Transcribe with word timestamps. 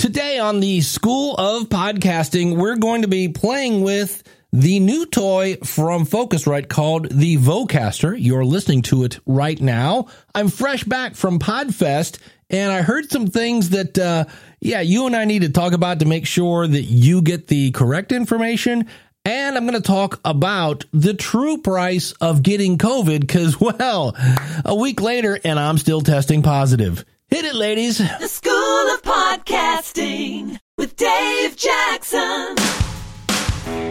Today 0.00 0.38
on 0.38 0.60
the 0.60 0.80
School 0.80 1.34
of 1.34 1.68
Podcasting, 1.68 2.56
we're 2.56 2.76
going 2.76 3.02
to 3.02 3.08
be 3.08 3.28
playing 3.28 3.82
with 3.82 4.22
the 4.50 4.80
new 4.80 5.04
toy 5.04 5.56
from 5.56 6.06
Focusrite 6.06 6.70
called 6.70 7.10
the 7.10 7.36
Vocaster. 7.36 8.16
You're 8.18 8.46
listening 8.46 8.80
to 8.84 9.04
it 9.04 9.20
right 9.26 9.60
now. 9.60 10.06
I'm 10.34 10.48
fresh 10.48 10.84
back 10.84 11.16
from 11.16 11.38
Podfest 11.38 12.18
and 12.48 12.72
I 12.72 12.80
heard 12.80 13.10
some 13.10 13.26
things 13.26 13.68
that, 13.70 13.98
uh, 13.98 14.24
yeah, 14.58 14.80
you 14.80 15.04
and 15.04 15.14
I 15.14 15.26
need 15.26 15.42
to 15.42 15.50
talk 15.50 15.74
about 15.74 15.98
to 15.98 16.06
make 16.06 16.26
sure 16.26 16.66
that 16.66 16.84
you 16.84 17.20
get 17.20 17.48
the 17.48 17.70
correct 17.72 18.10
information. 18.10 18.88
And 19.26 19.54
I'm 19.54 19.66
going 19.66 19.74
to 19.74 19.86
talk 19.86 20.18
about 20.24 20.86
the 20.94 21.12
true 21.12 21.58
price 21.58 22.12
of 22.22 22.42
getting 22.42 22.78
COVID 22.78 23.20
because, 23.20 23.60
well, 23.60 24.16
a 24.64 24.74
week 24.74 25.02
later 25.02 25.38
and 25.44 25.60
I'm 25.60 25.76
still 25.76 26.00
testing 26.00 26.42
positive. 26.42 27.04
Hit 27.30 27.44
it, 27.44 27.54
ladies. 27.54 27.98
The 27.98 28.26
School 28.26 28.52
of 28.94 29.02
Podcasting 29.02 30.58
with 30.76 30.96
Dave 30.96 31.56
Jackson. 31.56 32.56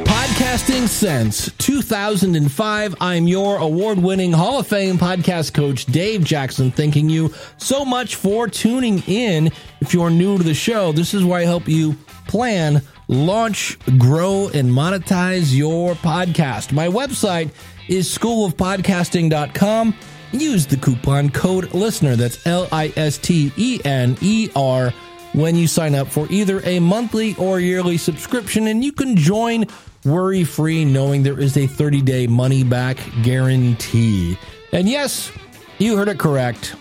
Podcasting 0.03 0.87
since 0.87 1.49
2005. 1.57 2.95
I'm 2.99 3.27
your 3.27 3.57
award 3.57 3.99
winning 3.99 4.33
Hall 4.33 4.59
of 4.59 4.67
Fame 4.67 4.97
podcast 4.97 5.53
coach, 5.53 5.85
Dave 5.85 6.25
Jackson, 6.25 6.69
thanking 6.71 7.09
you 7.09 7.33
so 7.57 7.85
much 7.85 8.15
for 8.15 8.47
tuning 8.49 8.99
in. 9.07 9.47
If 9.79 9.93
you're 9.93 10.09
new 10.09 10.37
to 10.37 10.43
the 10.43 10.53
show, 10.53 10.91
this 10.91 11.13
is 11.13 11.23
where 11.23 11.39
I 11.39 11.45
help 11.45 11.67
you 11.69 11.95
plan, 12.27 12.81
launch, 13.07 13.77
grow, 13.97 14.49
and 14.53 14.69
monetize 14.69 15.55
your 15.55 15.93
podcast. 15.95 16.73
My 16.73 16.87
website 16.87 17.51
is 17.87 18.07
schoolofpodcasting.com. 18.15 19.95
Use 20.31 20.67
the 20.67 20.77
coupon 20.77 21.29
code 21.29 21.73
LISTENER, 21.73 22.15
that's 22.15 22.45
L 22.45 22.67
I 22.71 22.93
S 22.95 23.17
T 23.17 23.51
E 23.57 23.81
N 23.83 24.17
E 24.21 24.49
R, 24.55 24.93
when 25.33 25.55
you 25.55 25.67
sign 25.67 25.95
up 25.95 26.07
for 26.07 26.27
either 26.29 26.61
a 26.65 26.79
monthly 26.79 27.35
or 27.35 27.59
yearly 27.59 27.97
subscription, 27.97 28.67
and 28.67 28.83
you 28.83 28.91
can 28.91 29.15
join 29.15 29.65
worry 30.05 30.43
free 30.43 30.85
knowing 30.85 31.23
there 31.23 31.39
is 31.39 31.57
a 31.57 31.67
30 31.67 32.01
day 32.01 32.27
money 32.27 32.63
back 32.63 32.97
guarantee. 33.23 34.37
And 34.71 34.87
yes, 34.87 35.31
you 35.79 35.97
heard 35.97 36.09
it 36.09 36.19
correct. 36.19 36.75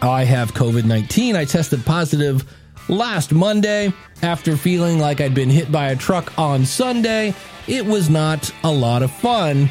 I 0.00 0.24
have 0.24 0.54
COVID 0.54 0.84
19. 0.84 1.36
I 1.36 1.44
tested 1.44 1.84
positive 1.84 2.44
last 2.88 3.32
Monday 3.32 3.92
after 4.22 4.56
feeling 4.56 4.98
like 4.98 5.20
I'd 5.20 5.34
been 5.34 5.50
hit 5.50 5.70
by 5.70 5.88
a 5.88 5.96
truck 5.96 6.36
on 6.38 6.64
Sunday. 6.64 7.34
It 7.68 7.84
was 7.84 8.10
not 8.10 8.50
a 8.64 8.72
lot 8.72 9.02
of 9.02 9.10
fun. 9.10 9.70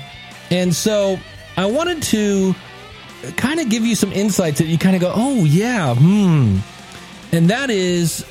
And 0.50 0.74
so 0.74 1.20
I 1.58 1.66
wanted 1.66 2.02
to 2.04 2.56
kind 3.38 3.60
of 3.60 3.70
give 3.70 3.86
you 3.86 3.96
some 3.96 4.12
insights 4.12 4.60
that 4.60 4.66
you 4.66 4.78
kind 4.78 4.96
of 4.96 5.02
go, 5.02 5.12
oh, 5.16 5.44
yeah, 5.44 5.96
hmm. 5.96 6.58
And 7.32 7.50
that 7.50 7.70
is, 7.70 8.26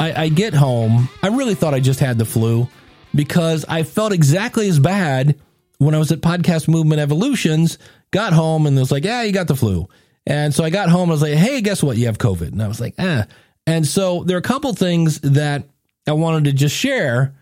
I, 0.00 0.24
I 0.24 0.28
get 0.28 0.54
home. 0.54 1.08
I 1.22 1.28
really 1.28 1.54
thought 1.54 1.74
I 1.74 1.80
just 1.80 2.00
had 2.00 2.18
the 2.18 2.24
flu 2.24 2.68
because 3.14 3.64
I 3.68 3.82
felt 3.84 4.12
exactly 4.12 4.68
as 4.68 4.78
bad 4.78 5.38
when 5.78 5.94
I 5.94 5.98
was 5.98 6.10
at 6.12 6.20
Podcast 6.20 6.68
Movement 6.68 7.00
Evolutions. 7.00 7.78
Got 8.10 8.32
home 8.32 8.66
and 8.66 8.76
it 8.76 8.80
was 8.80 8.92
like, 8.92 9.04
yeah, 9.04 9.22
you 9.22 9.32
got 9.32 9.48
the 9.48 9.56
flu. 9.56 9.88
And 10.26 10.54
so 10.54 10.64
I 10.64 10.70
got 10.70 10.88
home 10.88 11.02
and 11.02 11.12
I 11.12 11.14
was 11.14 11.22
like, 11.22 11.34
hey, 11.34 11.60
guess 11.60 11.82
what? 11.82 11.96
You 11.96 12.06
have 12.06 12.18
COVID. 12.18 12.48
And 12.48 12.62
I 12.62 12.68
was 12.68 12.80
like, 12.80 12.94
eh. 12.98 13.24
And 13.66 13.86
so 13.86 14.24
there 14.24 14.36
are 14.36 14.40
a 14.40 14.42
couple 14.42 14.72
things 14.72 15.20
that 15.20 15.64
I 16.06 16.12
wanted 16.12 16.44
to 16.44 16.52
just 16.52 16.74
share. 16.74 17.34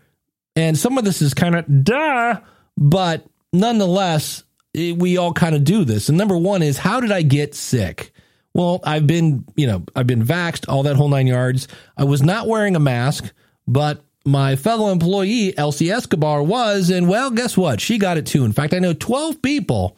And 0.55 0.77
some 0.77 0.97
of 0.97 1.05
this 1.05 1.21
is 1.21 1.33
kind 1.33 1.55
of 1.55 1.83
duh, 1.83 2.39
but 2.77 3.25
nonetheless, 3.51 4.43
we 4.73 5.17
all 5.17 5.33
kind 5.33 5.55
of 5.55 5.63
do 5.63 5.85
this. 5.85 6.09
And 6.09 6.17
number 6.17 6.37
one 6.37 6.61
is, 6.61 6.77
how 6.77 6.99
did 6.99 7.11
I 7.11 7.21
get 7.21 7.55
sick? 7.55 8.11
Well, 8.53 8.79
I've 8.83 9.07
been, 9.07 9.45
you 9.55 9.67
know, 9.67 9.83
I've 9.95 10.07
been 10.07 10.23
vaxxed, 10.23 10.69
all 10.69 10.83
that 10.83 10.95
whole 10.95 11.09
nine 11.09 11.27
yards. 11.27 11.67
I 11.97 12.03
was 12.03 12.21
not 12.21 12.47
wearing 12.47 12.75
a 12.75 12.79
mask, 12.79 13.31
but 13.67 14.03
my 14.25 14.55
fellow 14.55 14.91
employee, 14.91 15.57
Elsie 15.57 15.91
Escobar, 15.91 16.43
was. 16.43 16.89
And 16.89 17.09
well, 17.09 17.31
guess 17.31 17.57
what? 17.57 17.81
She 17.81 17.97
got 17.97 18.17
it 18.17 18.25
too. 18.25 18.45
In 18.45 18.51
fact, 18.51 18.73
I 18.73 18.79
know 18.79 18.93
12 18.93 19.41
people 19.41 19.97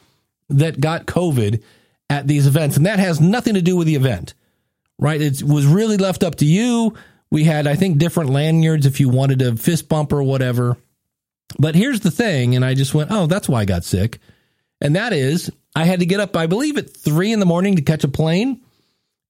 that 0.50 0.80
got 0.80 1.06
COVID 1.06 1.62
at 2.10 2.28
these 2.28 2.48
events, 2.48 2.78
and 2.78 2.86
that 2.86 3.00
has 3.00 3.20
nothing 3.20 3.56
to 3.56 3.62
do 3.62 3.76
with 3.76 3.88
the 3.88 3.96
event, 3.96 4.36
right? 5.00 5.20
It 5.20 5.42
was 5.42 5.66
really 5.66 5.98
left 5.98 6.24
up 6.24 6.36
to 6.36 6.46
you. 6.46 6.94
We 7.32 7.44
had, 7.44 7.68
I 7.68 7.76
think, 7.76 7.98
different 7.98 8.30
lanyards 8.30 8.86
if 8.86 9.00
you 9.00 9.10
wanted 9.10 9.42
a 9.42 9.56
fist 9.56 9.90
bump 9.90 10.14
or 10.14 10.22
whatever. 10.22 10.78
But 11.58 11.76
here's 11.76 12.02
the 12.02 12.12
thing, 12.12 12.56
and 12.56 12.64
I 12.64 12.74
just 12.74 12.94
went, 12.94 13.12
oh, 13.12 13.26
that's 13.26 13.50
why 13.50 13.62
I 13.62 13.66
got 13.66 13.84
sick. 13.84 14.20
And 14.82 14.96
that 14.96 15.14
is, 15.14 15.52
I 15.76 15.86
had 15.86 16.00
to 16.00 16.06
get 16.06 16.20
up, 16.20 16.36
I 16.36 16.48
believe, 16.48 16.78
at 16.78 16.96
three 16.96 17.32
in 17.32 17.40
the 17.40 17.46
morning 17.46 17.76
to 17.76 17.82
catch 17.82 18.04
a 18.04 18.08
plane. 18.08 18.62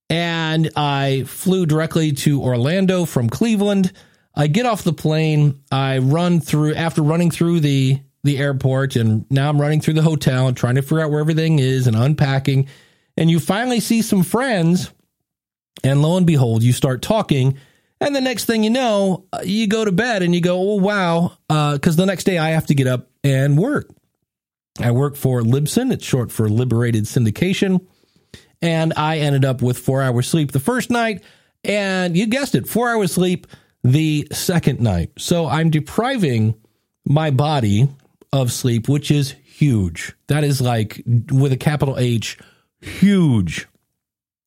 And 0.09 0.69
I 0.75 1.23
flew 1.25 1.65
directly 1.65 2.11
to 2.11 2.41
Orlando 2.41 3.05
from 3.05 3.29
Cleveland. 3.29 3.91
I 4.35 4.47
get 4.47 4.65
off 4.65 4.83
the 4.83 4.93
plane. 4.93 5.61
I 5.71 5.99
run 5.99 6.41
through, 6.41 6.75
after 6.75 7.01
running 7.01 7.31
through 7.31 7.61
the, 7.61 7.99
the 8.23 8.37
airport, 8.37 8.95
and 8.95 9.25
now 9.31 9.49
I'm 9.49 9.61
running 9.61 9.81
through 9.81 9.93
the 9.95 10.01
hotel 10.01 10.47
and 10.47 10.55
trying 10.55 10.75
to 10.75 10.81
figure 10.81 11.01
out 11.01 11.09
where 11.09 11.19
everything 11.19 11.59
is 11.59 11.87
and 11.87 11.95
unpacking. 11.95 12.67
And 13.17 13.29
you 13.29 13.39
finally 13.39 13.79
see 13.79 14.01
some 14.01 14.23
friends. 14.23 14.91
And 15.83 16.01
lo 16.01 16.17
and 16.17 16.25
behold, 16.25 16.63
you 16.63 16.73
start 16.73 17.01
talking. 17.01 17.57
And 18.01 18.15
the 18.15 18.21
next 18.21 18.45
thing 18.45 18.63
you 18.63 18.69
know, 18.69 19.25
you 19.43 19.67
go 19.67 19.85
to 19.85 19.91
bed 19.91 20.21
and 20.21 20.35
you 20.35 20.41
go, 20.41 20.57
oh, 20.57 20.75
wow. 20.75 21.37
Because 21.47 21.97
uh, 21.97 22.01
the 22.01 22.05
next 22.05 22.25
day 22.25 22.37
I 22.37 22.49
have 22.49 22.65
to 22.67 22.75
get 22.75 22.87
up 22.87 23.09
and 23.23 23.57
work. 23.57 23.89
I 24.79 24.91
work 24.91 25.15
for 25.15 25.41
Libsyn. 25.41 25.91
It's 25.91 26.05
short 26.05 26.31
for 26.31 26.49
Liberated 26.49 27.05
Syndication. 27.05 27.85
And 28.61 28.93
I 28.97 29.19
ended 29.19 29.45
up 29.45 29.61
with 29.61 29.77
four 29.77 30.01
hours 30.01 30.27
sleep 30.27 30.51
the 30.51 30.59
first 30.59 30.89
night. 30.89 31.23
And 31.63 32.17
you 32.17 32.27
guessed 32.27 32.55
it, 32.55 32.67
four 32.67 32.89
hours 32.89 33.13
sleep 33.13 33.47
the 33.83 34.27
second 34.31 34.79
night. 34.79 35.11
So 35.17 35.47
I'm 35.47 35.69
depriving 35.69 36.55
my 37.05 37.31
body 37.31 37.87
of 38.33 38.51
sleep, 38.51 38.89
which 38.89 39.11
is 39.11 39.31
huge. 39.31 40.13
That 40.27 40.43
is 40.43 40.61
like, 40.61 41.03
with 41.31 41.53
a 41.53 41.57
capital 41.57 41.97
H, 41.97 42.37
huge. 42.81 43.67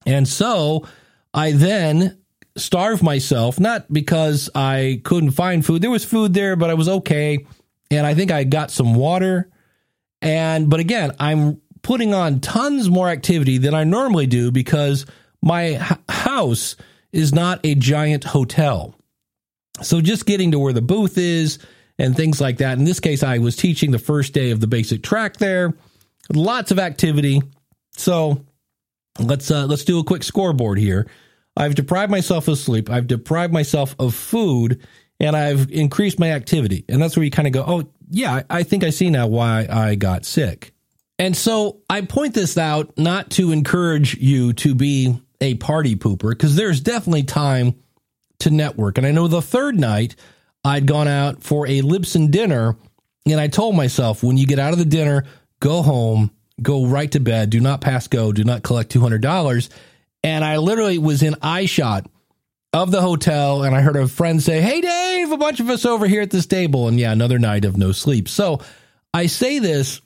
And 0.05 0.29
so 0.29 0.87
I 1.33 1.53
then 1.53 2.19
starve 2.57 3.03
myself, 3.03 3.59
not 3.59 3.91
because 3.93 4.51
I 4.55 5.01
couldn't 5.05 5.31
find 5.31 5.65
food. 5.65 5.83
There 5.83 5.91
was 5.91 6.05
food 6.05 6.35
there, 6.35 6.57
but 6.57 6.71
I 6.71 6.75
was 6.75 6.89
okay. 6.89 7.47
And 7.91 8.07
I 8.07 8.15
think 8.15 8.31
I 8.31 8.45
got 8.45 8.71
some 8.71 8.95
water 8.95 9.51
and, 10.21 10.69
but 10.69 10.81
again, 10.81 11.13
I'm 11.19 11.61
putting 11.83 12.13
on 12.15 12.41
tons 12.41 12.89
more 12.91 13.09
activity 13.09 13.59
than 13.59 13.75
I 13.75 13.85
normally 13.85 14.27
do 14.27 14.51
because 14.51 15.07
my 15.43 15.77
h- 15.77 15.99
house 16.09 16.77
is 17.13 17.33
not 17.33 17.61
a 17.65 17.75
giant 17.75 18.25
hotel. 18.25 18.95
So 19.83 20.01
just 20.01 20.27
getting 20.27 20.51
to 20.51 20.59
where 20.59 20.73
the 20.73 20.83
booth 20.83 21.17
is 21.17 21.59
and 21.99 22.17
things 22.17 22.41
like 22.41 22.59
that. 22.59 22.79
In 22.79 22.85
this 22.85 23.01
case, 23.01 23.23
I 23.23 23.39
was 23.39 23.57
teaching 23.57 23.91
the 23.91 23.99
first 23.99 24.33
day 24.33 24.51
of 24.51 24.61
the 24.61 24.67
basic 24.67 25.03
track 25.03 25.37
there. 25.37 25.75
Lots 26.33 26.71
of 26.71 26.79
activity. 26.79 27.43
So 27.93 28.45
let's 29.19 29.51
uh, 29.51 29.67
let's 29.67 29.85
do 29.85 29.99
a 29.99 30.05
quick 30.05 30.23
scoreboard 30.23 30.79
here. 30.79 31.07
I've 31.57 31.75
deprived 31.75 32.11
myself 32.11 32.47
of 32.49 32.59
sleep. 32.59 32.91
I've 32.91 33.07
deprived 33.07 33.53
myself 33.53 33.97
of 33.99 34.15
food, 34.15 34.87
and 35.19 35.35
I've 35.35 35.71
increased 35.71 36.19
my 36.19 36.31
activity. 36.31 36.85
And 36.89 37.03
that's 37.03 37.17
where 37.17 37.25
you 37.25 37.31
kind 37.31 37.49
of 37.49 37.53
go, 37.53 37.65
oh, 37.67 37.91
yeah, 38.11 38.43
I 38.49 38.63
think 38.63 38.85
I 38.85 38.91
see 38.91 39.11
now 39.11 39.27
why 39.27 39.67
I 39.71 39.95
got 39.95 40.25
sick. 40.25 40.73
And 41.19 41.37
so 41.37 41.81
I 41.91 42.03
point 42.03 42.35
this 42.35 42.57
out 42.57 42.97
not 42.97 43.31
to 43.33 43.51
encourage 43.51 44.17
you 44.19 44.53
to 44.55 44.75
be 44.75 45.21
a 45.41 45.55
party 45.57 45.97
pooper, 45.97 46.31
because 46.31 46.57
there's 46.57 46.81
definitely 46.81 47.25
time 47.25 47.75
to 48.41 48.51
network. 48.51 48.99
And 48.99 49.07
I 49.07 49.11
know 49.11 49.29
the 49.29 49.43
third 49.43 49.79
night 49.79 50.17
I'd 50.65 50.87
gone 50.87 51.09
out 51.09 51.43
for 51.43 51.67
a 51.67 51.83
Libsyn 51.83 52.31
dinner, 52.31 52.77
and 53.27 53.41
I 53.41 53.49
told 53.49 53.77
myself, 53.77 54.23
when 54.23 54.37
you 54.37 54.47
get 54.47 54.59
out 54.59 54.73
of 54.73 54.79
the 54.79 54.85
dinner, 54.85 55.25
go 55.61 55.83
home, 55.83 56.31
go 56.61 56.87
right 56.87 57.11
to 57.13 57.21
bed, 57.21 57.51
do 57.51 57.61
not 57.61 57.81
pass 57.81 58.09
go, 58.09 58.33
do 58.33 58.45
not 58.45 58.63
collect 58.63 58.93
$200. 58.93 59.69
And 60.25 60.45
I 60.45 60.57
literally 60.57 60.99
was 60.99 61.23
in 61.23 61.37
eye 61.43 61.67
shot 61.67 62.07
of 62.73 62.91
the 62.91 63.01
hotel 63.01 63.63
and 63.63 63.75
I 63.75 63.81
heard 63.81 63.97
a 63.97 64.09
friend 64.09 64.43
say, 64.43 64.61
Hey, 64.61 64.81
Dave, 64.81 65.33
a 65.33 65.37
bunch 65.37 65.61
of 65.61 65.71
us 65.71 65.85
over 65.85 66.07
here 66.07 66.23
at 66.23 66.31
this 66.31 66.47
table. 66.47 66.89
And 66.89 66.99
yeah, 66.99 67.13
another 67.13 67.39
night 67.39 67.65
of 67.65 67.77
no 67.77 67.93
sleep. 67.93 68.29
So 68.29 68.61
I 69.15 69.27
say 69.27 69.59
this 69.59 70.01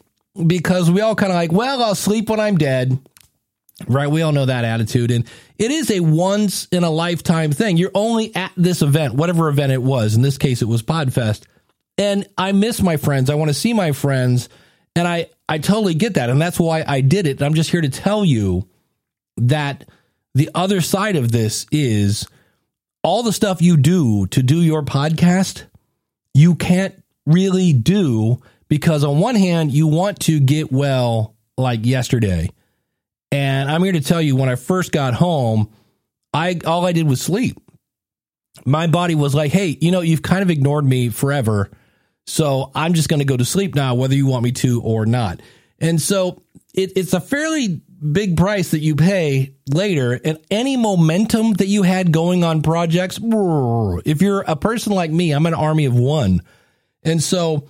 because 0.46 0.90
we 0.90 1.00
all 1.00 1.14
kind 1.14 1.32
of 1.32 1.37
like, 1.37 1.52
well, 1.52 1.82
I'll 1.82 1.94
sleep 1.94 2.31
when 2.31 2.40
I'm 2.40 2.56
dead. 2.56 2.98
Right. 3.88 4.06
We 4.06 4.22
all 4.22 4.32
know 4.32 4.46
that 4.46 4.64
attitude. 4.64 5.10
And 5.10 5.25
it 5.58 5.70
is 5.70 5.90
a 5.90 6.00
once 6.00 6.66
in 6.70 6.84
a 6.84 6.90
lifetime 6.90 7.50
thing. 7.52 7.76
You're 7.76 7.90
only 7.94 8.34
at 8.34 8.52
this 8.56 8.81
event, 8.81 9.14
whatever 9.14 9.48
event 9.48 9.72
it 9.72 9.82
was. 9.82 10.14
In 10.14 10.22
this 10.22 10.38
case, 10.38 10.62
it 10.62 10.69
was 10.69 10.82
Podfest. 10.82 11.42
And 11.98 12.26
I 12.38 12.52
miss 12.52 12.81
my 12.81 12.96
friends. 12.96 13.28
I 13.28 13.34
want 13.34 13.48
to 13.48 13.54
see 13.54 13.72
my 13.72 13.92
friends. 13.92 14.48
And 14.94 15.08
I, 15.08 15.31
I 15.48 15.58
totally 15.58 15.94
get 15.94 16.14
that. 16.14 16.31
And 16.31 16.40
that's 16.40 16.60
why 16.60 16.84
I 16.87 17.00
did 17.00 17.26
it. 17.26 17.38
And 17.38 17.42
I'm 17.42 17.54
just 17.54 17.70
here 17.70 17.81
to 17.81 17.88
tell 17.88 18.25
you 18.25 18.69
that 19.38 19.88
the 20.34 20.50
other 20.54 20.81
side 20.81 21.16
of 21.16 21.32
this 21.32 21.66
is 21.72 22.26
all 23.02 23.22
the 23.22 23.32
stuff 23.32 23.60
you 23.62 23.76
do 23.76 24.26
to 24.28 24.43
do 24.43 24.60
your 24.60 24.82
podcast, 24.82 25.64
you 26.34 26.54
can't 26.54 26.94
really 27.26 27.72
do 27.72 28.40
because 28.69 29.04
on 29.04 29.19
one 29.19 29.34
hand, 29.34 29.72
you 29.72 29.87
want 29.87 30.20
to 30.20 30.40
get 30.40 30.72
well 30.72 31.34
like 31.58 31.84
yesterday. 31.84 32.50
And 33.31 33.70
I'm 33.70 33.82
here 33.82 33.93
to 33.93 34.00
tell 34.00 34.20
you 34.20 34.37
when 34.37 34.49
I 34.49 34.56
first 34.56 34.93
got 34.93 35.14
home, 35.14 35.70
I 36.32 36.60
all 36.64 36.87
I 36.87 36.93
did 36.93 37.06
was 37.06 37.20
sleep. 37.20 37.58
my 38.64 38.87
body 38.87 39.14
was 39.14 39.34
like, 39.34 39.52
hey, 39.52 39.76
you 39.81 39.90
know, 39.90 40.00
you've 40.00 40.22
kind 40.22 40.43
of 40.43 40.50
ignored 40.50 40.84
me 40.84 41.08
forever. 41.08 41.70
So 42.26 42.70
I'm 42.75 42.94
just 42.94 43.08
going 43.08 43.20
to 43.20 43.26
go 43.26 43.37
to 43.37 43.44
sleep 43.44 43.75
now, 43.75 43.94
whether 43.94 44.14
you 44.14 44.26
want 44.26 44.44
me 44.44 44.52
to 44.52 44.82
or 44.82 45.06
not. 45.06 45.40
And 45.81 46.00
so 46.00 46.43
it, 46.75 46.93
it's 46.96 47.12
a 47.12 47.20
fairly 47.20 47.81
big 48.02 48.37
price 48.37 48.72
that 48.72 48.81
you 48.81 48.96
pay 48.96 49.54
later. 49.72 50.20
And 50.25 50.38
any 50.50 50.76
momentum 50.76 51.52
that 51.54 51.66
you 51.66 51.82
had 51.82 52.12
going 52.12 52.44
on 52.44 52.62
projects, 52.62 53.19
if 53.22 54.22
you're 54.22 54.43
a 54.43 54.56
person 54.56 54.93
like 54.93 55.10
me, 55.10 55.32
I'm 55.32 55.46
an 55.46 55.54
army 55.54 55.84
of 55.84 55.94
one. 55.94 56.43
And 57.02 57.22
so 57.22 57.69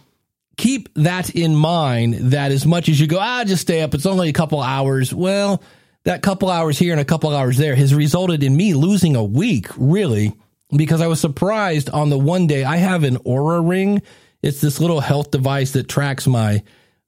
keep 0.57 0.89
that 0.95 1.31
in 1.31 1.55
mind 1.55 2.15
that 2.33 2.53
as 2.53 2.67
much 2.67 2.89
as 2.89 3.01
you 3.01 3.07
go, 3.07 3.19
ah, 3.21 3.45
just 3.45 3.63
stay 3.63 3.83
up, 3.83 3.95
it's 3.95 4.07
only 4.07 4.29
a 4.29 4.33
couple 4.33 4.61
hours. 4.61 5.13
Well, 5.13 5.63
that 6.05 6.23
couple 6.23 6.51
hours 6.51 6.79
here 6.79 6.93
and 6.93 7.01
a 7.01 7.05
couple 7.05 7.35
hours 7.35 7.57
there 7.57 7.77
has 7.77 7.95
resulted 7.95 8.43
in 8.43 8.57
me 8.57 8.75
losing 8.75 9.17
a 9.17 9.25
week, 9.25 9.69
really, 9.77 10.33
because 10.75 11.01
I 11.01 11.07
was 11.07 11.21
surprised 11.21 11.91
on 11.91 12.11
the 12.11 12.19
one 12.19 12.47
day 12.47 12.65
I 12.65 12.77
have 12.77 13.05
an 13.05 13.19
Oura 13.19 13.67
ring. 13.67 14.03
It's 14.43 14.61
this 14.61 14.81
little 14.81 15.01
health 15.01 15.31
device 15.31 15.73
that 15.73 15.89
tracks 15.89 16.27
my 16.27 16.63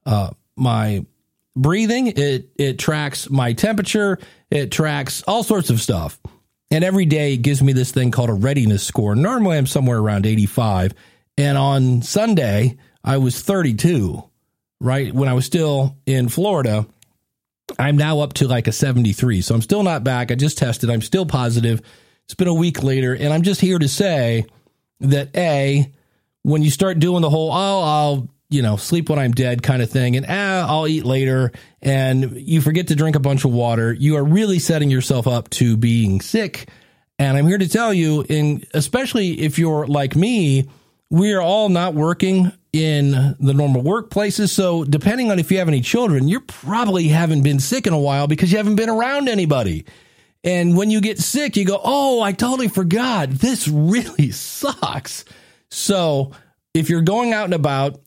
uh, 0.07 0.31
my 0.57 1.05
breathing. 1.57 2.09
It 2.09 2.51
it 2.57 2.79
tracks 2.79 3.31
my 3.31 3.53
temperature. 3.53 4.19
It 4.51 4.71
tracks 4.71 5.23
all 5.27 5.43
sorts 5.43 5.71
of 5.71 5.81
stuff. 5.81 6.21
And 6.71 6.83
every 6.83 7.07
day 7.07 7.35
it 7.35 7.39
gives 7.39 7.63
me 7.63 7.73
this 7.73 7.93
thing 7.93 8.11
called 8.11 8.31
a 8.31 8.35
readiness 8.35 8.83
score. 8.83 9.15
Normally 9.15 9.59
I'm 9.59 9.67
somewhere 9.67 9.99
around 9.99 10.27
85. 10.27 10.95
And 11.37 11.59
on 11.59 12.03
Sunday, 12.03 12.79
I 13.03 13.19
was 13.19 13.41
32, 13.41 14.23
right? 14.81 15.13
When 15.13 15.29
I 15.29 15.35
was 15.35 15.45
still 15.45 15.97
in 16.07 16.29
Florida. 16.29 16.87
I'm 17.79 17.97
now 17.97 18.21
up 18.21 18.35
to 18.35 18.49
like 18.49 18.67
a 18.67 18.73
73. 18.73 19.41
So 19.41 19.55
I'm 19.55 19.63
still 19.63 19.83
not 19.83 20.05
back. 20.05 20.31
I 20.31 20.35
just 20.35 20.59
tested. 20.59 20.91
I'm 20.91 21.03
still 21.03 21.27
positive. 21.27 21.81
It's 22.25 22.35
been 22.35 22.49
a 22.49 22.55
week 22.55 22.83
later. 22.83 23.15
And 23.15 23.33
I'm 23.33 23.43
just 23.43 23.61
here 23.61 23.79
to 23.79 23.89
say 23.89 24.47
that 25.01 25.35
A, 25.37 25.91
when 26.43 26.63
you 26.63 26.71
start 26.71 26.99
doing 26.99 27.23
the 27.23 27.31
whole, 27.31 27.51
oh, 27.51 27.83
I'll, 27.83 28.29
you 28.55 28.63
know, 28.63 28.77
sleep 28.77 29.11
when 29.11 29.19
I'm 29.19 29.33
dead 29.33 29.63
kind 29.63 29.83
of 29.83 29.91
thing, 29.91 30.17
and 30.17 30.25
ah, 30.29 30.67
I'll 30.69 30.87
eat 30.87 31.05
later, 31.05 31.53
and 31.83 32.33
you 32.37 32.61
forget 32.61 32.89
to 32.89 32.95
drink 32.95 33.17
a 33.17 33.21
bunch 33.21 33.45
of 33.45 33.53
water, 33.53 33.93
you 33.93 34.17
are 34.17 34.25
really 34.25 34.59
setting 34.59 34.91
yourself 34.91 35.27
up 35.27 35.51
to 35.51 35.77
being 35.77 36.21
sick. 36.21 36.69
And 37.19 37.37
I'm 37.37 37.47
here 37.47 37.59
to 37.59 37.69
tell 37.69 37.93
you, 37.93 38.25
and 38.31 38.67
especially 38.73 39.41
if 39.41 39.59
you're 39.59 39.87
like 39.87 40.17
me, 40.17 40.69
we 41.11 41.33
are 41.33 41.43
all 41.43 41.69
not 41.69 41.95
working 41.95 42.53
in 42.73 43.37
the 43.39 43.55
normal 43.55 43.83
workplaces. 43.83 44.51
So, 44.51 44.85
depending 44.85 45.31
on 45.31 45.39
if 45.39 45.51
you 45.53 45.59
have 45.59 45.69
any 45.69 45.81
children, 45.81 46.27
you 46.29 46.41
probably 46.41 47.09
haven't 47.09 47.43
been 47.43 47.61
sick 47.61 47.87
in 47.87 47.93
a 47.93 47.99
while 47.99 48.27
because 48.27 48.51
you 48.51 48.59
haven't 48.59 48.77
been 48.77 48.89
around 48.89 49.29
anybody. 49.29 49.85
And 50.43 50.77
when 50.77 50.91
you 50.91 51.01
get 51.01 51.19
sick, 51.19 51.57
you 51.57 51.65
go, 51.65 51.81
Oh, 51.83 52.21
I 52.21 52.33
totally 52.33 52.69
forgot. 52.69 53.31
This 53.31 53.69
really 53.73 54.31
sucks. 54.33 55.25
So, 55.71 56.33
if 56.75 56.91
you're 56.91 57.03
going 57.03 57.33
out 57.33 57.45
and 57.45 57.55
about, 57.55 58.01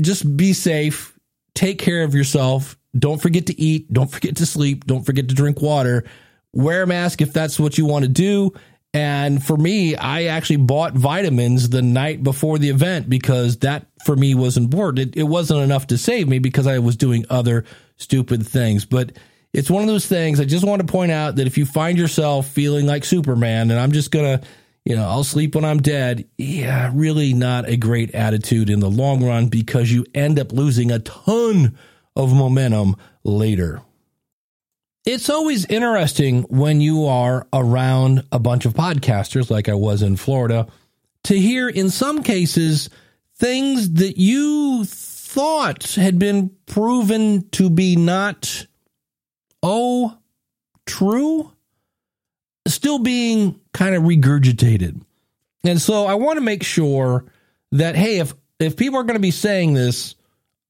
just 0.00 0.36
be 0.36 0.52
safe, 0.52 1.18
take 1.54 1.78
care 1.78 2.04
of 2.04 2.14
yourself. 2.14 2.76
Don't 2.98 3.20
forget 3.20 3.46
to 3.46 3.60
eat. 3.60 3.92
Don't 3.92 4.10
forget 4.10 4.36
to 4.36 4.46
sleep. 4.46 4.86
Don't 4.86 5.04
forget 5.04 5.28
to 5.28 5.34
drink 5.34 5.60
water. 5.60 6.04
Wear 6.52 6.82
a 6.82 6.86
mask 6.86 7.20
if 7.20 7.32
that's 7.32 7.58
what 7.60 7.78
you 7.78 7.84
want 7.84 8.04
to 8.04 8.08
do. 8.08 8.52
And 8.94 9.44
for 9.44 9.56
me, 9.56 9.96
I 9.96 10.24
actually 10.24 10.56
bought 10.56 10.94
vitamins 10.94 11.68
the 11.68 11.82
night 11.82 12.22
before 12.22 12.58
the 12.58 12.70
event 12.70 13.08
because 13.08 13.58
that 13.58 13.86
for 14.04 14.16
me 14.16 14.34
was 14.34 14.56
important. 14.56 15.10
It, 15.10 15.20
it, 15.20 15.24
wasn't 15.24 15.60
enough 15.60 15.88
to 15.88 15.98
save 15.98 16.26
me 16.26 16.38
because 16.38 16.66
I 16.66 16.78
was 16.78 16.96
doing 16.96 17.26
other 17.28 17.64
stupid 17.96 18.46
things. 18.46 18.86
But 18.86 19.12
it's 19.52 19.70
one 19.70 19.82
of 19.82 19.88
those 19.88 20.06
things 20.06 20.40
I 20.40 20.46
just 20.46 20.66
want 20.66 20.80
to 20.80 20.90
point 20.90 21.12
out 21.12 21.36
that 21.36 21.46
if 21.46 21.58
you 21.58 21.66
find 21.66 21.98
yourself 21.98 22.48
feeling 22.48 22.86
like 22.86 23.04
Superman, 23.04 23.70
and 23.70 23.78
I'm 23.78 23.92
just 23.92 24.10
going 24.10 24.38
to, 24.38 24.46
you 24.88 24.96
know, 24.96 25.06
I'll 25.06 25.22
sleep 25.22 25.54
when 25.54 25.66
I'm 25.66 25.82
dead, 25.82 26.26
yeah, 26.38 26.90
really 26.94 27.34
not 27.34 27.68
a 27.68 27.76
great 27.76 28.14
attitude 28.14 28.70
in 28.70 28.80
the 28.80 28.88
long 28.88 29.22
run 29.22 29.48
because 29.48 29.92
you 29.92 30.06
end 30.14 30.38
up 30.38 30.50
losing 30.50 30.90
a 30.90 30.98
ton 30.98 31.76
of 32.16 32.32
momentum 32.32 32.96
later. 33.22 33.82
It's 35.04 35.28
always 35.28 35.66
interesting 35.66 36.44
when 36.44 36.80
you 36.80 37.04
are 37.04 37.46
around 37.52 38.24
a 38.32 38.38
bunch 38.38 38.64
of 38.64 38.72
podcasters, 38.72 39.50
like 39.50 39.68
I 39.68 39.74
was 39.74 40.00
in 40.00 40.16
Florida, 40.16 40.66
to 41.24 41.38
hear 41.38 41.68
in 41.68 41.90
some 41.90 42.22
cases 42.22 42.88
things 43.36 43.92
that 43.92 44.16
you 44.16 44.86
thought 44.86 45.96
had 45.96 46.18
been 46.18 46.50
proven 46.64 47.46
to 47.50 47.68
be 47.68 47.94
not, 47.94 48.66
oh, 49.62 50.16
true, 50.86 51.52
still 52.74 52.98
being 52.98 53.60
kind 53.72 53.94
of 53.94 54.02
regurgitated. 54.04 55.00
And 55.64 55.80
so 55.80 56.06
I 56.06 56.14
want 56.14 56.36
to 56.36 56.40
make 56.40 56.62
sure 56.62 57.24
that, 57.72 57.96
hey, 57.96 58.18
if, 58.18 58.34
if 58.58 58.76
people 58.76 58.98
are 58.98 59.04
going 59.04 59.16
to 59.16 59.20
be 59.20 59.30
saying 59.30 59.74
this, 59.74 60.14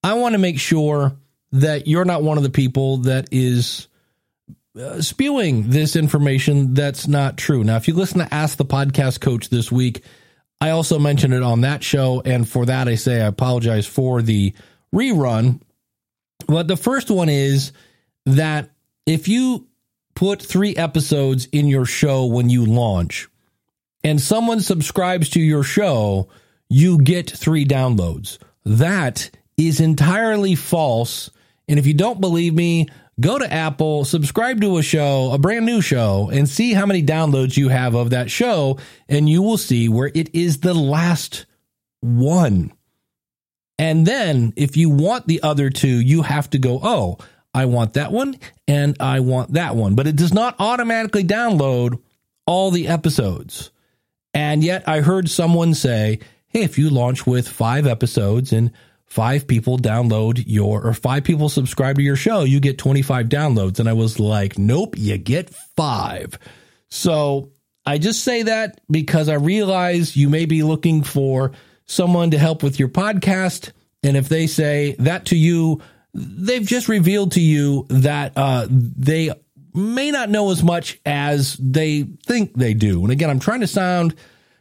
I 0.02 0.14
want 0.14 0.32
to 0.32 0.38
make 0.38 0.58
sure 0.58 1.16
that 1.52 1.86
you're 1.86 2.04
not 2.04 2.22
one 2.22 2.36
of 2.36 2.42
the 2.42 2.50
people 2.50 2.98
that 2.98 3.28
is 3.32 3.88
uh, 4.78 5.00
spewing 5.00 5.70
this 5.70 5.96
information 5.96 6.74
that's 6.74 7.08
not 7.08 7.36
true. 7.36 7.64
Now, 7.64 7.76
if 7.76 7.88
you 7.88 7.94
listen 7.94 8.18
to 8.18 8.34
Ask 8.34 8.56
the 8.56 8.64
Podcast 8.64 9.20
Coach 9.20 9.48
this 9.48 9.72
week, 9.72 10.04
I 10.60 10.70
also 10.70 10.98
mentioned 10.98 11.34
it 11.34 11.42
on 11.42 11.60
that 11.62 11.82
show. 11.82 12.20
And 12.24 12.48
for 12.48 12.66
that, 12.66 12.88
I 12.88 12.96
say 12.96 13.22
I 13.22 13.26
apologize 13.26 13.86
for 13.86 14.22
the 14.22 14.54
rerun. 14.94 15.60
But 16.46 16.68
the 16.68 16.76
first 16.76 17.10
one 17.10 17.28
is 17.28 17.72
that 18.26 18.70
if 19.06 19.28
you 19.28 19.67
put 20.18 20.42
three 20.42 20.74
episodes 20.74 21.46
in 21.52 21.68
your 21.68 21.84
show 21.84 22.26
when 22.26 22.50
you 22.50 22.66
launch 22.66 23.28
and 24.02 24.20
someone 24.20 24.60
subscribes 24.60 25.28
to 25.30 25.40
your 25.40 25.62
show, 25.62 26.28
you 26.68 26.98
get 26.98 27.30
three 27.30 27.64
downloads. 27.64 28.38
That 28.64 29.30
is 29.56 29.78
entirely 29.78 30.56
false. 30.56 31.30
And 31.68 31.78
if 31.78 31.86
you 31.86 31.94
don't 31.94 32.20
believe 32.20 32.52
me, 32.52 32.88
go 33.20 33.38
to 33.38 33.52
Apple, 33.52 34.04
subscribe 34.04 34.60
to 34.62 34.78
a 34.78 34.82
show, 34.82 35.30
a 35.30 35.38
brand 35.38 35.64
new 35.64 35.80
show, 35.80 36.30
and 36.32 36.48
see 36.48 36.72
how 36.72 36.84
many 36.84 37.04
downloads 37.04 37.56
you 37.56 37.68
have 37.68 37.94
of 37.94 38.10
that 38.10 38.28
show. 38.28 38.80
And 39.08 39.28
you 39.28 39.42
will 39.42 39.56
see 39.56 39.88
where 39.88 40.10
it 40.12 40.34
is 40.34 40.58
the 40.58 40.74
last 40.74 41.46
one. 42.00 42.72
And 43.78 44.04
then 44.04 44.52
if 44.56 44.76
you 44.76 44.90
want 44.90 45.28
the 45.28 45.44
other 45.44 45.70
two, 45.70 46.00
you 46.00 46.22
have 46.22 46.50
to 46.50 46.58
go, 46.58 46.80
oh, 46.82 47.18
I 47.58 47.66
want 47.66 47.94
that 47.94 48.12
one 48.12 48.38
and 48.68 48.96
I 49.00 49.20
want 49.20 49.54
that 49.54 49.74
one. 49.74 49.94
But 49.94 50.06
it 50.06 50.16
does 50.16 50.32
not 50.32 50.56
automatically 50.58 51.24
download 51.24 52.00
all 52.46 52.70
the 52.70 52.88
episodes. 52.88 53.70
And 54.32 54.62
yet 54.62 54.88
I 54.88 55.00
heard 55.00 55.28
someone 55.28 55.74
say, 55.74 56.20
hey, 56.48 56.62
if 56.62 56.78
you 56.78 56.88
launch 56.88 57.26
with 57.26 57.48
five 57.48 57.86
episodes 57.86 58.52
and 58.52 58.70
five 59.06 59.48
people 59.48 59.76
download 59.76 60.44
your 60.46 60.86
or 60.86 60.94
five 60.94 61.24
people 61.24 61.48
subscribe 61.48 61.96
to 61.96 62.02
your 62.02 62.14
show, 62.16 62.44
you 62.44 62.60
get 62.60 62.78
25 62.78 63.26
downloads. 63.28 63.80
And 63.80 63.88
I 63.88 63.94
was 63.94 64.20
like, 64.20 64.56
nope, 64.56 64.94
you 64.96 65.18
get 65.18 65.50
five. 65.76 66.38
So 66.90 67.50
I 67.84 67.98
just 67.98 68.22
say 68.22 68.44
that 68.44 68.80
because 68.90 69.28
I 69.28 69.34
realize 69.34 70.16
you 70.16 70.28
may 70.28 70.44
be 70.44 70.62
looking 70.62 71.02
for 71.02 71.52
someone 71.86 72.30
to 72.30 72.38
help 72.38 72.62
with 72.62 72.78
your 72.78 72.88
podcast. 72.88 73.72
And 74.04 74.16
if 74.16 74.28
they 74.28 74.46
say 74.46 74.94
that 75.00 75.26
to 75.26 75.36
you, 75.36 75.82
they've 76.18 76.66
just 76.66 76.88
revealed 76.88 77.32
to 77.32 77.40
you 77.40 77.86
that 77.88 78.32
uh, 78.36 78.66
they 78.70 79.30
may 79.74 80.10
not 80.10 80.30
know 80.30 80.50
as 80.50 80.62
much 80.62 81.00
as 81.06 81.56
they 81.56 82.02
think 82.02 82.54
they 82.54 82.74
do. 82.74 83.02
And 83.02 83.12
again, 83.12 83.30
I'm 83.30 83.40
trying 83.40 83.60
to 83.60 83.66
sound 83.66 84.14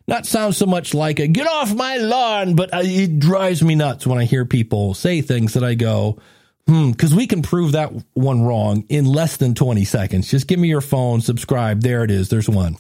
not 0.07 0.25
sound 0.25 0.55
so 0.55 0.65
much 0.65 0.93
like 0.93 1.19
a 1.19 1.27
get 1.27 1.47
off 1.47 1.73
my 1.73 1.97
lawn, 1.97 2.55
but 2.55 2.73
uh, 2.73 2.81
it 2.83 3.19
drives 3.19 3.61
me 3.61 3.75
nuts 3.75 4.07
when 4.07 4.17
I 4.17 4.23
hear 4.23 4.45
people 4.45 4.93
say 4.93 5.21
things 5.21 5.53
that 5.53 5.63
I 5.63 5.73
go, 5.73 6.19
hmm, 6.65 6.91
because 6.91 7.13
we 7.13 7.27
can 7.27 7.41
prove 7.41 7.73
that 7.73 7.91
one 8.13 8.41
wrong 8.43 8.85
in 8.87 9.05
less 9.05 9.37
than 9.37 9.53
20 9.53 9.83
seconds. 9.83 10.29
Just 10.29 10.47
give 10.47 10.59
me 10.59 10.69
your 10.69 10.81
phone, 10.81 11.19
subscribe. 11.19 11.81
There 11.81 12.03
it 12.03 12.11
is. 12.11 12.29
There's 12.29 12.49
one. 12.49 12.77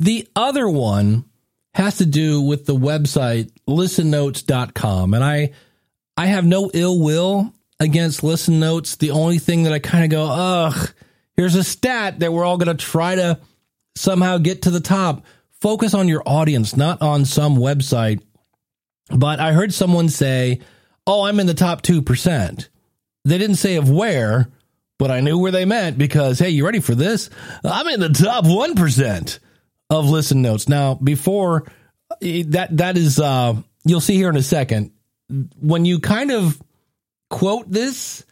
The 0.00 0.28
other 0.36 0.68
one 0.68 1.24
has 1.72 1.98
to 1.98 2.06
do 2.06 2.42
with 2.42 2.66
the 2.66 2.76
website 2.76 3.50
listennotes.com. 3.66 5.14
And 5.14 5.24
I, 5.24 5.52
I 6.16 6.26
have 6.26 6.44
no 6.44 6.70
ill 6.74 7.00
will 7.00 7.52
against 7.80 8.22
listen 8.22 8.60
notes. 8.60 8.96
The 8.96 9.10
only 9.10 9.38
thing 9.38 9.64
that 9.64 9.72
I 9.72 9.78
kind 9.78 10.04
of 10.04 10.10
go, 10.10 10.26
ugh, 10.26 10.92
here's 11.36 11.54
a 11.54 11.64
stat 11.64 12.20
that 12.20 12.32
we're 12.32 12.44
all 12.44 12.58
going 12.58 12.74
to 12.74 12.84
try 12.84 13.16
to 13.16 13.40
somehow 13.96 14.38
get 14.38 14.62
to 14.62 14.70
the 14.70 14.80
top 14.80 15.24
focus 15.60 15.94
on 15.94 16.08
your 16.08 16.22
audience, 16.26 16.76
not 16.76 17.00
on 17.00 17.24
some 17.24 17.56
website. 17.56 18.20
But 19.10 19.40
I 19.40 19.52
heard 19.52 19.72
someone 19.72 20.08
say, 20.08 20.60
Oh, 21.06 21.22
I'm 21.22 21.40
in 21.40 21.46
the 21.46 21.54
top 21.54 21.82
2%. 21.82 22.68
They 23.24 23.38
didn't 23.38 23.56
say 23.56 23.76
of 23.76 23.90
where, 23.90 24.50
but 24.98 25.10
I 25.10 25.20
knew 25.20 25.38
where 25.38 25.52
they 25.52 25.64
meant 25.64 25.98
because, 25.98 26.38
hey, 26.38 26.50
you 26.50 26.64
ready 26.64 26.80
for 26.80 26.94
this? 26.94 27.30
I'm 27.64 27.88
in 27.88 28.00
the 28.00 28.08
top 28.08 28.44
1% 28.44 29.38
of 29.90 30.08
listen 30.08 30.42
notes. 30.42 30.68
Now, 30.68 30.94
before 30.94 31.64
that, 32.20 32.68
that 32.76 32.96
is, 32.96 33.18
uh, 33.20 33.54
you'll 33.84 34.00
see 34.00 34.16
here 34.16 34.30
in 34.30 34.36
a 34.36 34.42
second, 34.42 34.92
when 35.60 35.84
you 35.84 36.00
kind 36.00 36.30
of 36.30 36.60
quote 37.34 37.68
this, 37.68 38.24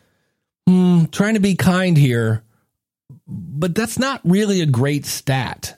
hmm, 0.68 1.06
trying 1.06 1.34
to 1.34 1.40
be 1.40 1.56
kind 1.56 1.96
here, 1.96 2.44
but 3.26 3.74
that's 3.74 3.98
not 3.98 4.20
really 4.22 4.60
a 4.60 4.66
great 4.66 5.04
stat. 5.04 5.76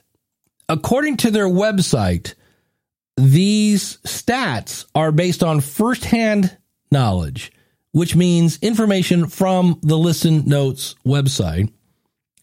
according 0.69 1.17
to 1.17 1.31
their 1.31 1.47
website, 1.47 2.35
these 3.17 3.97
stats 3.97 4.85
are 4.93 5.11
based 5.11 5.43
on 5.43 5.59
firsthand 5.59 6.55
knowledge, 6.91 7.51
which 7.93 8.15
means 8.15 8.59
information 8.61 9.27
from 9.27 9.79
the 9.81 9.97
Listen 9.97 10.47
Notes 10.47 10.95
website. 11.05 11.71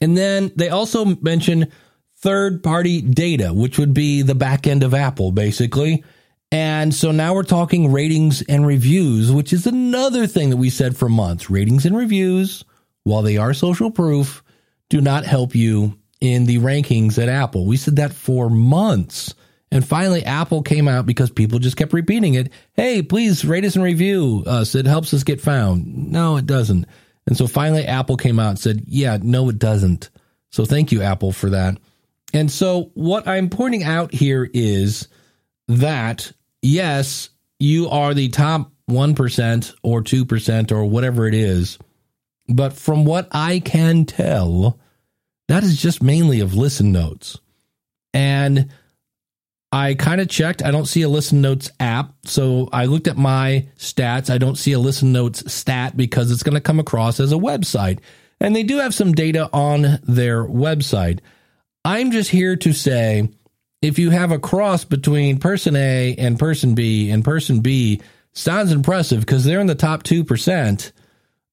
And 0.01 0.17
then 0.17 0.51
they 0.57 0.69
also 0.69 1.05
mention 1.05 1.71
third 2.19 2.63
party 2.63 3.03
data, 3.03 3.53
which 3.53 3.79
would 3.79 3.95
be 3.95 4.23
the 4.23 4.35
back 4.35 4.67
end 4.67 4.83
of 4.83 4.95
Apple, 4.95 5.31
basically. 5.31 6.03
And 6.53 6.95
so 6.95 7.13
now 7.13 7.35
we're 7.35 7.45
talking 7.45 7.91
ratings 7.91 8.43
and 8.43 8.67
reviews, 8.67 9.33
which 9.33 9.55
is 9.55 9.67
another 9.67 10.27
thing 10.27 10.51
that 10.51 10.59
we 10.59 10.69
said 10.69 10.95
for 10.95 11.09
months. 11.09 11.49
Ratings 11.49 11.87
and 11.87 11.97
reviews, 11.97 12.63
while 13.05 13.23
they 13.23 13.39
are 13.39 13.55
social 13.55 13.91
proof, 13.91 14.45
do 14.91 15.01
not 15.01 15.25
help 15.25 15.55
you 15.55 15.99
in 16.21 16.45
the 16.45 16.59
rankings 16.59 17.21
at 17.21 17.31
Apple. 17.31 17.65
We 17.65 17.79
said 17.79 17.97
that 17.97 18.13
for 18.13 18.51
months. 18.51 19.35
And 19.71 19.83
finally, 19.83 20.27
Apple 20.27 20.61
came 20.63 20.89
out 20.89 21.07
because 21.07 21.31
people 21.31 21.59
just 21.59 21.79
kept 21.79 21.95
repeating 21.95 22.35
it. 22.35 22.53
Hey, 22.75 23.01
please 23.01 23.47
rate 23.47 23.65
us 23.65 23.75
and 23.75 23.83
review 23.83 24.45
us. 24.47 24.75
It 24.75 24.85
helps 24.85 25.15
us 25.15 25.25
get 25.25 25.41
found. 25.41 26.13
No, 26.13 26.37
it 26.37 26.45
doesn't. 26.45 26.85
And 27.27 27.35
so 27.35 27.47
finally, 27.47 27.87
Apple 27.87 28.19
came 28.19 28.39
out 28.39 28.51
and 28.51 28.59
said, 28.59 28.83
yeah, 28.87 29.17
no, 29.23 29.49
it 29.49 29.59
doesn't. 29.59 30.11
So 30.51 30.67
thank 30.67 30.93
you, 30.93 31.01
Apple, 31.01 31.33
for 31.33 31.49
that. 31.49 31.79
And 32.35 32.51
so 32.51 32.91
what 32.93 33.27
I'm 33.27 33.49
pointing 33.49 33.85
out 33.85 34.13
here 34.13 34.51
is 34.53 35.09
that, 35.69 36.31
yes, 36.63 37.31
you 37.59 37.89
are 37.91 38.15
the 38.15 38.29
top 38.29 38.73
1% 38.91 39.75
or 39.83 40.03
2% 40.03 40.73
or 40.73 40.85
whatever 40.85 41.27
it 41.27 41.35
is. 41.35 41.79
But 42.49 42.73
from 42.73 43.05
what 43.05 43.29
I 43.33 43.61
can 43.61 44.05
tell, 44.05 44.79
that 45.49 45.63
is 45.63 45.81
just 45.81 46.03
mainly 46.03 46.41
of 46.41 46.55
listen 46.55 46.93
notes. 46.93 47.39
And 48.15 48.71
I 49.71 49.95
kind 49.95 50.21
of 50.21 50.29
checked. 50.29 50.63
I 50.63 50.71
don't 50.71 50.87
see 50.87 51.03
a 51.03 51.09
listen 51.09 51.41
notes 51.41 51.71
app. 51.81 52.15
So 52.25 52.69
I 52.73 52.85
looked 52.85 53.09
at 53.09 53.17
my 53.17 53.67
stats. 53.79 54.29
I 54.29 54.39
don't 54.39 54.59
see 54.59 54.73
a 54.73 54.79
listen 54.79 55.13
notes 55.13 55.51
stat 55.53 55.97
because 55.97 56.31
it's 56.31 56.43
going 56.43 56.55
to 56.55 56.61
come 56.61 56.79
across 56.79 57.21
as 57.21 57.33
a 57.33 57.37
website. 57.37 58.01
And 58.39 58.55
they 58.55 58.65
do 58.65 58.79
have 58.79 58.95
some 58.95 59.13
data 59.13 59.49
on 59.53 59.99
their 60.03 60.45
website. 60.45 61.21
I'm 61.85 62.11
just 62.11 62.31
here 62.31 62.57
to 62.57 62.73
say 62.73 63.31
if 63.83 63.99
you 63.99 64.11
have 64.11 64.31
a 64.31 64.39
cross 64.39 64.85
between 64.85 65.39
person 65.39 65.77
A 65.77 66.15
and 66.17 66.39
person 66.39 66.75
B 66.75 67.11
and 67.11 67.25
person 67.25 67.61
B 67.61 68.01
sounds 68.33 68.73
impressive 68.73 69.21
because 69.21 69.45
they're 69.45 69.61
in 69.61 69.67
the 69.67 69.75
top 69.75 70.05
2%. 70.05 70.93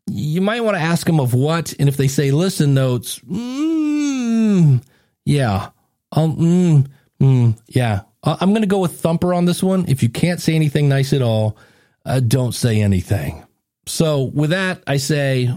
You 0.08 0.42
might 0.42 0.62
want 0.62 0.78
to 0.78 0.82
ask 0.82 1.06
them 1.06 1.20
of 1.20 1.34
what. 1.34 1.74
And 1.80 1.90
if 1.90 1.98
they 1.98 2.08
say 2.08 2.32
listen 2.32 2.74
notes, 2.74 3.20
mm, 3.20 4.82
yeah, 5.26 5.70
um, 6.12 6.36
mm, 6.38 6.88
mm, 7.22 7.60
yeah. 7.68 8.02
I'm 8.24 8.50
going 8.50 8.62
to 8.62 8.68
go 8.68 8.80
with 8.80 9.00
Thumper 9.00 9.34
on 9.34 9.46
this 9.46 9.64
one. 9.64 9.86
If 9.88 10.04
you 10.04 10.10
can't 10.10 10.42
say 10.42 10.54
anything 10.54 10.90
nice 10.90 11.14
at 11.14 11.22
all, 11.22 11.58
uh, 12.06 12.20
don't 12.20 12.54
say 12.54 12.82
anything. 12.82 13.46
So, 13.86 14.24
with 14.24 14.50
that, 14.50 14.84
I 14.86 14.98
say, 14.98 15.54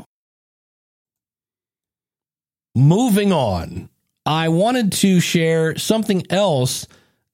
moving 2.74 3.32
on. 3.32 3.88
I 4.24 4.48
wanted 4.48 4.92
to 4.92 5.20
share 5.20 5.76
something 5.76 6.24
else 6.30 6.86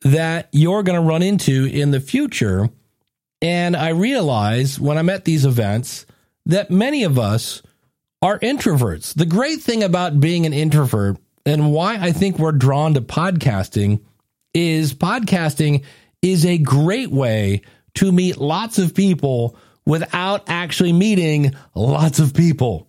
that 0.02 0.49
you're 0.52 0.83
going 0.83 1.00
to 1.00 1.07
run 1.07 1.23
into 1.23 1.66
in 1.66 1.90
the 1.90 2.00
future. 2.00 2.71
And 3.42 3.76
I 3.76 3.90
realized 3.90 4.80
when 4.80 4.97
I'm 4.99 5.11
at 5.11 5.25
these 5.25 5.45
events 5.45 6.07
that 6.47 6.71
many 6.71 7.04
of 7.04 7.18
us 7.18 7.62
are 8.23 8.38
introverts. 8.38 9.14
The 9.14 9.26
great 9.26 9.61
thing 9.61 9.83
about 9.83 10.21
being 10.21 10.47
an 10.47 10.52
introvert 10.52 11.18
and 11.47 11.73
why 11.73 11.97
I 11.97 12.12
think 12.12 12.38
we're 12.38 12.52
drawn 12.52 12.95
to 12.95 13.00
podcasting 13.00 14.00
is 14.54 14.95
podcasting 14.95 15.85
is 16.23 16.45
a 16.45 16.59
great 16.59 17.11
way 17.11 17.62
to 17.95 18.11
meet 18.11 18.38
lots 18.38 18.78
of 18.78 18.95
people 18.95 19.57
without 19.87 20.49
actually 20.49 20.92
meeting 20.92 21.54
lots 21.75 22.18
of 22.18 22.35
people. 22.35 22.88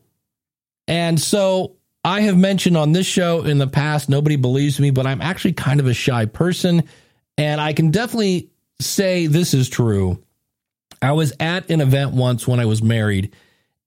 And 0.87 1.19
so 1.19 1.77
I 2.03 2.21
have 2.21 2.37
mentioned 2.37 2.77
on 2.77 2.91
this 2.91 3.05
show 3.05 3.43
in 3.43 3.57
the 3.57 3.67
past, 3.67 4.09
nobody 4.09 4.35
believes 4.35 4.79
me, 4.79 4.91
but 4.91 5.05
I'm 5.05 5.21
actually 5.21 5.53
kind 5.53 5.79
of 5.79 5.87
a 5.87 5.93
shy 5.93 6.25
person. 6.25 6.83
And 7.37 7.59
I 7.59 7.73
can 7.73 7.91
definitely 7.91 8.51
say 8.79 9.27
this 9.27 9.53
is 9.53 9.69
true. 9.69 10.23
I 11.01 11.13
was 11.13 11.33
at 11.39 11.69
an 11.69 11.81
event 11.81 12.11
once 12.13 12.47
when 12.47 12.59
I 12.59 12.65
was 12.65 12.81
married 12.81 13.33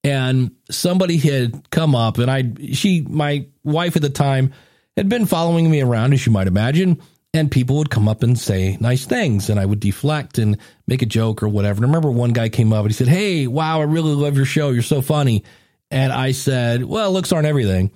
and 0.03 0.51
somebody 0.69 1.17
had 1.17 1.69
come 1.69 1.95
up 1.95 2.17
and 2.17 2.29
I 2.29 2.51
she 2.73 3.01
my 3.01 3.45
wife 3.63 3.95
at 3.95 4.01
the 4.01 4.09
time 4.09 4.53
had 4.97 5.09
been 5.09 5.25
following 5.25 5.69
me 5.69 5.81
around 5.81 6.13
as 6.13 6.25
you 6.25 6.31
might 6.31 6.47
imagine 6.47 7.01
and 7.33 7.49
people 7.49 7.77
would 7.77 7.89
come 7.89 8.07
up 8.07 8.21
and 8.21 8.37
say 8.37 8.77
nice 8.79 9.05
things 9.05 9.49
and 9.49 9.59
I 9.59 9.65
would 9.65 9.79
deflect 9.79 10.37
and 10.37 10.57
make 10.87 11.01
a 11.01 11.07
joke 11.07 11.41
or 11.41 11.47
whatever. 11.47 11.77
And 11.77 11.85
I 11.85 11.89
remember 11.89 12.11
one 12.11 12.33
guy 12.33 12.49
came 12.49 12.73
up 12.73 12.81
and 12.81 12.89
he 12.89 12.93
said, 12.93 13.07
"Hey, 13.07 13.47
wow, 13.47 13.79
I 13.79 13.85
really 13.85 14.13
love 14.13 14.35
your 14.35 14.45
show. 14.45 14.69
You're 14.69 14.83
so 14.83 15.01
funny." 15.01 15.43
And 15.89 16.11
I 16.11 16.31
said, 16.31 16.83
"Well, 16.83 17.11
looks 17.11 17.31
aren't 17.31 17.47
everything." 17.47 17.91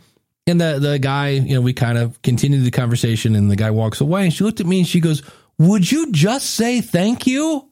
And 0.48 0.60
the 0.60 0.80
the 0.80 0.98
guy, 0.98 1.30
you 1.30 1.56
know, 1.56 1.62
we 1.62 1.74
kind 1.74 1.98
of 1.98 2.22
continued 2.22 2.64
the 2.64 2.72
conversation 2.72 3.36
and 3.36 3.52
the 3.52 3.56
guy 3.56 3.70
walks 3.70 4.02
away 4.02 4.24
and 4.24 4.34
she 4.34 4.44
looked 4.44 4.62
at 4.62 4.66
me 4.66 4.80
and 4.80 4.88
she 4.88 5.02
goes, 5.02 5.22
"Would 5.60 5.92
you 5.92 6.12
just 6.12 6.52
say 6.52 6.82
thank 6.82 7.28
you?" 7.28 7.70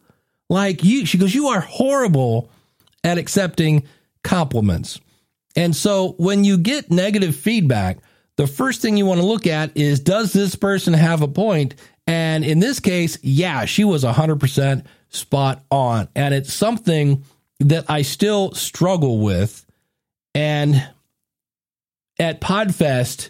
Like 0.50 0.84
you 0.84 1.05
she 1.05 1.17
goes, 1.17 1.34
"You 1.34 1.48
are 1.48 1.62
horrible 1.62 2.51
at 3.03 3.17
accepting 3.17 3.84
compliments." 4.24 5.00
And 5.55 5.75
so 5.75 6.15
when 6.17 6.44
you 6.44 6.58
get 6.58 6.91
negative 6.91 7.36
feedback, 7.36 8.00
the 8.36 8.48
first 8.48 8.82
thing 8.82 8.98
you 8.98 9.05
want 9.05 9.22
to 9.22 9.25
look 9.25 9.48
at 9.48 9.75
is 9.75 10.01
does 10.01 10.34
this 10.34 10.55
person 10.55 10.94
have 10.94 11.22
a 11.22 11.27
point? 11.27 11.75
And 12.08 12.44
in 12.44 12.60
this 12.60 12.79
case, 12.79 13.17
yeah, 13.22 13.65
she 13.65 13.84
was 13.84 14.03
100% 14.03 14.84
spot 15.10 15.63
on. 15.72 16.08
And 16.15 16.34
it's 16.34 16.53
something 16.53 17.24
that 17.62 17.86
I 17.89 18.01
still 18.01 18.51
struggle 18.51 19.20
with. 19.20 19.65
And 20.36 20.86
at 22.19 22.41
Podfest, 22.41 23.29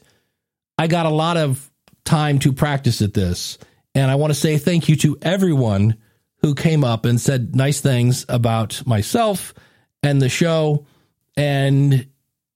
I 0.77 0.87
got 0.87 1.05
a 1.05 1.09
lot 1.09 1.37
of 1.37 1.71
time 2.03 2.39
to 2.39 2.53
practice 2.53 3.01
at 3.01 3.13
this. 3.13 3.57
And 3.93 4.11
I 4.11 4.15
want 4.15 4.31
to 4.31 4.39
say 4.39 4.57
thank 4.57 4.89
you 4.89 4.95
to 4.97 5.17
everyone 5.21 5.97
who 6.41 6.53
came 6.53 6.83
up 6.83 7.05
and 7.05 7.19
said 7.19 7.55
nice 7.55 7.81
things 7.81 8.25
about 8.29 8.85
myself 8.85 9.53
and 10.03 10.21
the 10.21 10.29
show. 10.29 10.85
And 11.37 12.07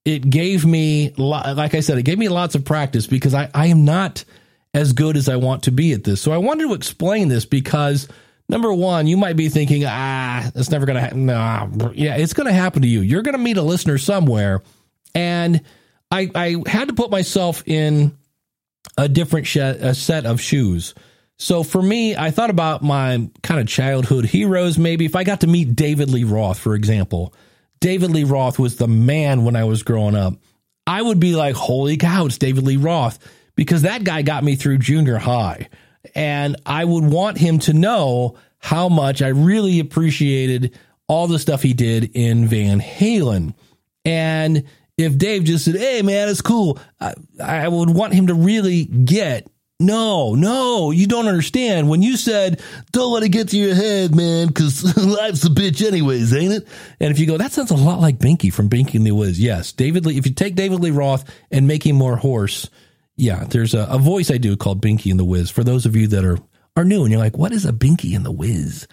it 0.05 0.29
gave 0.29 0.65
me, 0.65 1.12
like 1.17 1.74
I 1.74 1.79
said, 1.79 1.98
it 1.98 2.03
gave 2.03 2.19
me 2.19 2.29
lots 2.29 2.55
of 2.55 2.65
practice 2.65 3.07
because 3.07 3.33
I, 3.33 3.50
I 3.53 3.67
am 3.67 3.86
not 3.86 4.24
as 4.74 4.93
good 4.93 5.17
as 5.17 5.27
I 5.27 5.38
want 5.38 5.63
to 5.63 5.71
be 5.71 5.93
at 5.93 6.03
this. 6.03 6.21
So 6.21 6.31
I 6.31 6.38
wanted 6.38 6.67
to 6.67 6.74
explain 6.74 7.27
this 7.27 7.45
because 7.45 8.07
number 8.48 8.74
one, 8.74 9.07
you 9.07 9.17
might 9.17 9.36
be 9.36 9.50
thinking, 9.50 9.83
ah, 9.86 10.50
it's 10.55 10.69
never 10.69 10.86
going 10.86 10.95
to 10.95 11.01
happen. 11.01 11.25
Nah, 11.25 11.67
yeah, 11.93 12.17
it's 12.17 12.33
going 12.33 12.48
to 12.48 12.53
happen 12.53 12.81
to 12.81 12.88
you. 12.88 13.01
You're 13.01 13.24
going 13.24 13.38
to 13.38 13.43
meet 13.43 13.57
a 13.57 13.63
listener 13.63 13.98
somewhere. 13.98 14.62
And 15.15 15.62
I, 16.12 16.30
I 16.34 16.56
had 16.68 16.88
to 16.88 16.94
put 16.94 17.12
myself 17.12 17.63
in 17.68 18.18
a 18.98 19.08
different 19.08 19.48
sh- 19.48 19.58
a 19.58 19.94
set 19.94 20.25
of 20.25 20.42
shoes. 20.42 20.94
So 21.38 21.63
for 21.63 21.82
me, 21.82 22.16
I 22.16 22.32
thought 22.32 22.50
about 22.50 22.84
my 22.84 23.30
kind 23.44 23.62
of 23.62 23.68
childhood 23.68 24.25
heroes. 24.25 24.78
Maybe 24.78 25.06
if 25.06 25.16
I 25.16 25.24
got 25.24 25.42
to 25.42 25.48
meet 25.48 25.75
David 25.75 26.10
Lee 26.10 26.25
Roth, 26.25 26.60
for 26.60 26.75
example, 26.75 27.34
David 27.80 28.12
Lee 28.12 28.25
Roth 28.25 28.60
was 28.60 28.75
the 28.75 28.88
man 28.88 29.46
when 29.46 29.56
I 29.56 29.63
was 29.63 29.84
growing 29.84 30.16
up. 30.16 30.34
I 30.86 31.01
would 31.01 31.20
be 31.20 31.36
like, 31.36 31.56
holy 31.56 31.98
cow, 31.98 32.25
it's 32.25 32.38
David 32.38 32.66
Lee 32.66 32.78
Roth 32.78 33.20
because 33.56 33.84
that 33.84 34.04
guy 34.04 34.22
got 34.22 34.44
me 34.44 34.56
through 34.56 34.80
junior 34.80 35.18
high. 35.18 35.70
And 36.16 36.58
I 36.66 36.84
would 36.84 37.06
want 37.06 37.38
him 37.38 37.60
to 37.60 37.74
know 37.74 38.38
how 38.58 38.89
much 38.89 39.22
I 39.22 39.30
really 39.30 39.80
appreciated 39.80 40.78
all 41.08 41.28
the 41.28 41.39
stuff 41.39 41.62
he 41.62 41.74
did 41.74 42.12
in 42.16 42.48
Van 42.48 42.82
Halen. 42.82 43.54
And 44.04 44.66
if 45.00 45.18
Dave 45.18 45.46
just 45.46 45.65
said, 45.65 45.75
hey, 45.75 46.01
man, 46.01 46.29
it's 46.29 46.41
cool, 46.41 46.77
I, 47.00 47.13
I 47.41 47.68
would 47.68 47.89
want 47.89 48.13
him 48.13 48.27
to 48.27 48.34
really 48.34 48.86
get 48.86 49.48
no, 49.82 50.36
no, 50.36 50.91
you 50.91 51.08
don't 51.08 51.27
understand. 51.27 51.89
When 51.89 52.01
you 52.01 52.18
said, 52.18 52.62
don't 52.91 53.13
let 53.13 53.24
it 53.24 53.29
get 53.29 53.50
to 53.50 53.58
your 53.58 53.74
head, 53.74 54.13
man, 54.13 54.48
because 54.48 54.84
life's 54.98 55.46
a 55.46 55.50
bitch 55.50 55.86
anyways, 55.86 56.34
ain't 56.34 56.51
it? 56.51 56.68
And 57.00 57.12
if 57.12 57.20
you 57.20 57.25
go, 57.25 57.38
that 57.38 57.53
sounds 57.53 57.72
a 57.72 57.75
lot 57.75 58.01
like 58.01 58.18
Binky 58.18 58.51
from 58.51 58.70
Binky 58.70 58.96
and 58.96 59.06
the 59.06 59.12
Wiz. 59.12 59.39
Yes, 59.39 59.72
David 59.72 60.06
Lee, 60.06 60.18
if 60.18 60.25
you 60.25 60.34
take 60.34 60.56
David 60.56 60.82
Lee 60.82 60.91
Roth 60.91 61.24
and 61.50 61.65
make 61.65 61.86
him 61.86 61.96
more 61.96 62.18
hoarse, 62.18 62.70
yeah, 63.15 63.46
there's 63.46 63.74
a, 63.74 63.88
a 63.89 63.98
voice 63.98 64.29
I 64.29 64.38
do 64.38 64.58
called 64.58 64.82
Binky 64.82 65.12
and 65.12 65.20
the 65.20 65.24
Wiz. 65.24 65.50
For 65.50 65.63
those 65.63 65.86
of 65.86 65.96
you 65.96 66.08
that 66.08 66.25
are, 66.25 66.39
are 66.75 66.84
new 66.84 67.03
and 67.03 67.12
you're 67.12 67.22
like, 67.22 67.38
what 67.38 67.53
is 67.53 67.65
a 67.65 67.72
Binky 67.72 68.18
and 68.18 68.25
the 68.25 68.32
Wiz? 68.32 68.86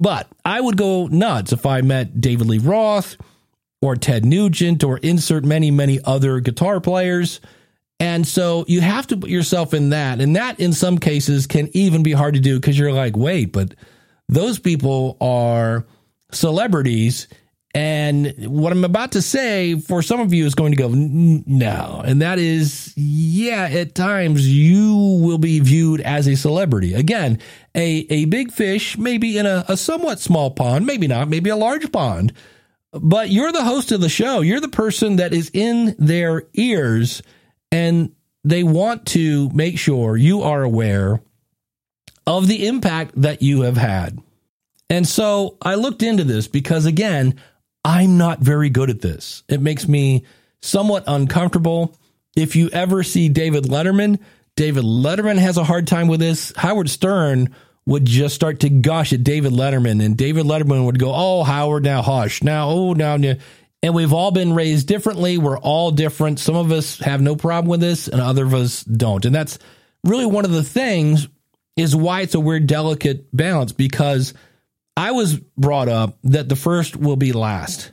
But 0.00 0.26
I 0.44 0.60
would 0.60 0.76
go 0.76 1.06
nuts 1.06 1.52
if 1.52 1.66
I 1.66 1.82
met 1.82 2.20
David 2.20 2.48
Lee 2.48 2.58
Roth 2.58 3.16
or 3.82 3.96
Ted 3.96 4.24
Nugent 4.24 4.82
or 4.84 4.98
insert 4.98 5.44
many, 5.44 5.70
many 5.70 6.00
other 6.04 6.40
guitar 6.40 6.80
players 6.80 7.40
and 7.98 8.26
so 8.26 8.66
you 8.68 8.82
have 8.82 9.06
to 9.06 9.16
put 9.16 9.30
yourself 9.30 9.72
in 9.72 9.88
that. 9.88 10.20
And 10.20 10.36
that 10.36 10.60
in 10.60 10.74
some 10.74 10.98
cases 10.98 11.46
can 11.46 11.70
even 11.72 12.02
be 12.02 12.12
hard 12.12 12.34
to 12.34 12.40
do 12.40 12.60
because 12.60 12.78
you're 12.78 12.92
like, 12.92 13.16
wait, 13.16 13.52
but 13.52 13.74
those 14.28 14.58
people 14.58 15.16
are 15.18 15.86
celebrities 16.30 17.26
And 17.76 18.32
what 18.38 18.72
I'm 18.72 18.84
about 18.84 19.12
to 19.12 19.20
say 19.20 19.78
for 19.78 20.00
some 20.00 20.18
of 20.18 20.32
you 20.32 20.46
is 20.46 20.54
going 20.54 20.72
to 20.72 20.78
go, 20.78 20.88
no. 20.88 22.02
And 22.02 22.22
that 22.22 22.38
is, 22.38 22.94
yeah, 22.96 23.68
at 23.70 23.94
times 23.94 24.48
you 24.48 24.96
will 25.20 25.36
be 25.36 25.60
viewed 25.60 26.00
as 26.00 26.26
a 26.26 26.36
celebrity. 26.36 26.94
Again, 26.94 27.38
a, 27.74 28.06
a 28.08 28.24
big 28.24 28.50
fish, 28.50 28.96
maybe 28.96 29.36
in 29.36 29.44
a, 29.44 29.62
a 29.68 29.76
somewhat 29.76 30.20
small 30.20 30.50
pond, 30.52 30.86
maybe 30.86 31.06
not, 31.06 31.28
maybe 31.28 31.50
a 31.50 31.56
large 31.56 31.92
pond, 31.92 32.32
but 33.00 33.30
you're 33.30 33.52
the 33.52 33.64
host 33.64 33.92
of 33.92 34.00
the 34.00 34.08
show. 34.08 34.40
You're 34.40 34.60
the 34.60 34.68
person 34.68 35.16
that 35.16 35.32
is 35.32 35.50
in 35.52 35.94
their 35.98 36.44
ears 36.54 37.22
and 37.72 38.12
they 38.44 38.62
want 38.62 39.06
to 39.06 39.50
make 39.50 39.78
sure 39.78 40.16
you 40.16 40.42
are 40.42 40.62
aware 40.62 41.20
of 42.26 42.46
the 42.46 42.66
impact 42.66 43.20
that 43.22 43.42
you 43.42 43.62
have 43.62 43.76
had. 43.76 44.18
And 44.88 45.06
so 45.06 45.56
I 45.60 45.74
looked 45.74 46.02
into 46.02 46.24
this 46.24 46.46
because, 46.46 46.86
again, 46.86 47.40
I'm 47.84 48.18
not 48.18 48.40
very 48.40 48.70
good 48.70 48.90
at 48.90 49.00
this. 49.00 49.42
It 49.48 49.60
makes 49.60 49.88
me 49.88 50.24
somewhat 50.60 51.04
uncomfortable. 51.06 51.96
If 52.36 52.56
you 52.56 52.68
ever 52.70 53.02
see 53.02 53.28
David 53.28 53.64
Letterman, 53.64 54.20
David 54.56 54.84
Letterman 54.84 55.38
has 55.38 55.56
a 55.56 55.64
hard 55.64 55.86
time 55.86 56.08
with 56.08 56.20
this. 56.20 56.52
Howard 56.56 56.88
Stern 56.88 57.54
would 57.86 58.04
just 58.04 58.34
start 58.34 58.60
to 58.60 58.68
gush 58.68 59.12
at 59.12 59.24
David 59.24 59.52
Letterman, 59.52 60.04
and 60.04 60.16
David 60.16 60.44
Letterman 60.46 60.84
would 60.86 60.98
go, 60.98 61.12
"Oh, 61.14 61.44
Howard, 61.44 61.84
now 61.84 62.02
hush, 62.02 62.42
now, 62.42 62.68
oh, 62.68 62.92
now." 62.92 63.16
now. 63.16 63.36
And 63.82 63.94
we've 63.94 64.12
all 64.12 64.32
been 64.32 64.54
raised 64.54 64.88
differently. 64.88 65.38
We're 65.38 65.58
all 65.58 65.92
different. 65.92 66.40
Some 66.40 66.56
of 66.56 66.72
us 66.72 66.98
have 66.98 67.20
no 67.20 67.36
problem 67.36 67.68
with 67.70 67.80
this, 67.80 68.08
and 68.08 68.20
other 68.20 68.44
of 68.44 68.54
us 68.54 68.82
don't. 68.82 69.24
And 69.24 69.34
that's 69.34 69.58
really 70.02 70.26
one 70.26 70.44
of 70.44 70.50
the 70.50 70.64
things 70.64 71.28
is 71.76 71.94
why 71.94 72.22
it's 72.22 72.34
a 72.34 72.40
weird, 72.40 72.66
delicate 72.66 73.34
balance 73.36 73.72
because 73.72 74.34
I 74.96 75.12
was 75.12 75.36
brought 75.36 75.88
up 75.88 76.18
that 76.24 76.48
the 76.48 76.56
first 76.56 76.96
will 76.96 77.16
be 77.16 77.32
last, 77.32 77.92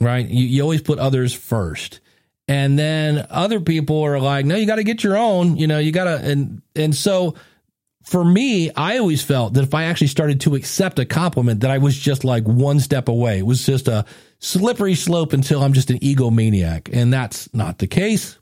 right? 0.00 0.26
You, 0.26 0.46
you 0.46 0.62
always 0.62 0.82
put 0.82 0.98
others 0.98 1.34
first. 1.34 2.00
And 2.48 2.78
then 2.78 3.26
other 3.30 3.60
people 3.60 4.02
are 4.02 4.18
like, 4.18 4.46
no, 4.46 4.56
you 4.56 4.66
got 4.66 4.76
to 4.76 4.84
get 4.84 5.04
your 5.04 5.16
own, 5.16 5.56
you 5.56 5.66
know, 5.66 5.78
you 5.78 5.92
got 5.92 6.04
to, 6.04 6.16
and, 6.16 6.62
and 6.74 6.94
so 6.94 7.34
for 8.02 8.24
me, 8.24 8.70
I 8.72 8.98
always 8.98 9.22
felt 9.22 9.54
that 9.54 9.62
if 9.62 9.74
I 9.74 9.84
actually 9.84 10.08
started 10.08 10.40
to 10.42 10.54
accept 10.54 10.98
a 10.98 11.04
compliment, 11.04 11.60
that 11.60 11.70
I 11.70 11.78
was 11.78 11.96
just 11.96 12.24
like 12.24 12.44
one 12.44 12.80
step 12.80 13.08
away. 13.08 13.38
It 13.38 13.46
was 13.46 13.64
just 13.64 13.88
a 13.88 14.04
slippery 14.38 14.94
slope 14.94 15.32
until 15.32 15.62
I'm 15.62 15.72
just 15.72 15.90
an 15.90 15.98
egomaniac. 15.98 16.90
And 16.92 17.12
that's 17.12 17.52
not 17.54 17.78
the 17.78 17.86
case. 17.86 18.38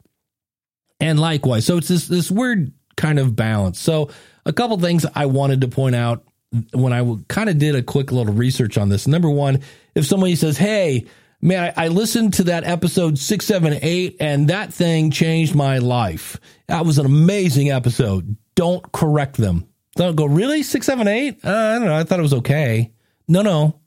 And 0.98 1.18
likewise, 1.18 1.66
so 1.66 1.76
it's 1.76 1.88
this, 1.88 2.08
this 2.08 2.30
weird 2.30 2.72
kind 2.96 3.18
of 3.18 3.36
balance. 3.36 3.78
So 3.78 4.10
a 4.44 4.52
couple 4.52 4.78
things 4.78 5.06
I 5.14 5.26
wanted 5.26 5.60
to 5.62 5.68
point 5.68 5.94
out 5.94 6.24
when 6.72 6.92
I 6.92 7.16
kind 7.28 7.48
of 7.48 7.58
did 7.58 7.74
a 7.74 7.82
quick 7.82 8.12
little 8.12 8.34
research 8.34 8.76
on 8.78 8.88
this. 8.88 9.06
Number 9.06 9.30
one, 9.30 9.60
if 9.94 10.06
somebody 10.06 10.36
says, 10.36 10.58
Hey, 10.58 11.06
man, 11.40 11.72
I, 11.76 11.84
I 11.84 11.88
listened 11.88 12.34
to 12.34 12.44
that 12.44 12.64
episode 12.64 13.18
six, 13.18 13.46
seven, 13.46 13.78
eight, 13.82 14.16
and 14.20 14.48
that 14.48 14.72
thing 14.72 15.10
changed 15.10 15.54
my 15.54 15.78
life. 15.78 16.38
That 16.66 16.84
was 16.84 16.98
an 16.98 17.06
amazing 17.06 17.70
episode. 17.70 18.36
Don't 18.60 18.92
correct 18.92 19.38
them. 19.38 19.66
Don't 19.96 20.16
go, 20.16 20.26
really? 20.26 20.62
Six, 20.62 20.84
seven, 20.84 21.08
eight? 21.08 21.42
Uh, 21.42 21.48
I 21.48 21.78
don't 21.78 21.86
know. 21.86 21.94
I 21.94 22.04
thought 22.04 22.18
it 22.18 22.22
was 22.22 22.34
okay. 22.34 22.92
No, 23.26 23.40
no. 23.40 23.80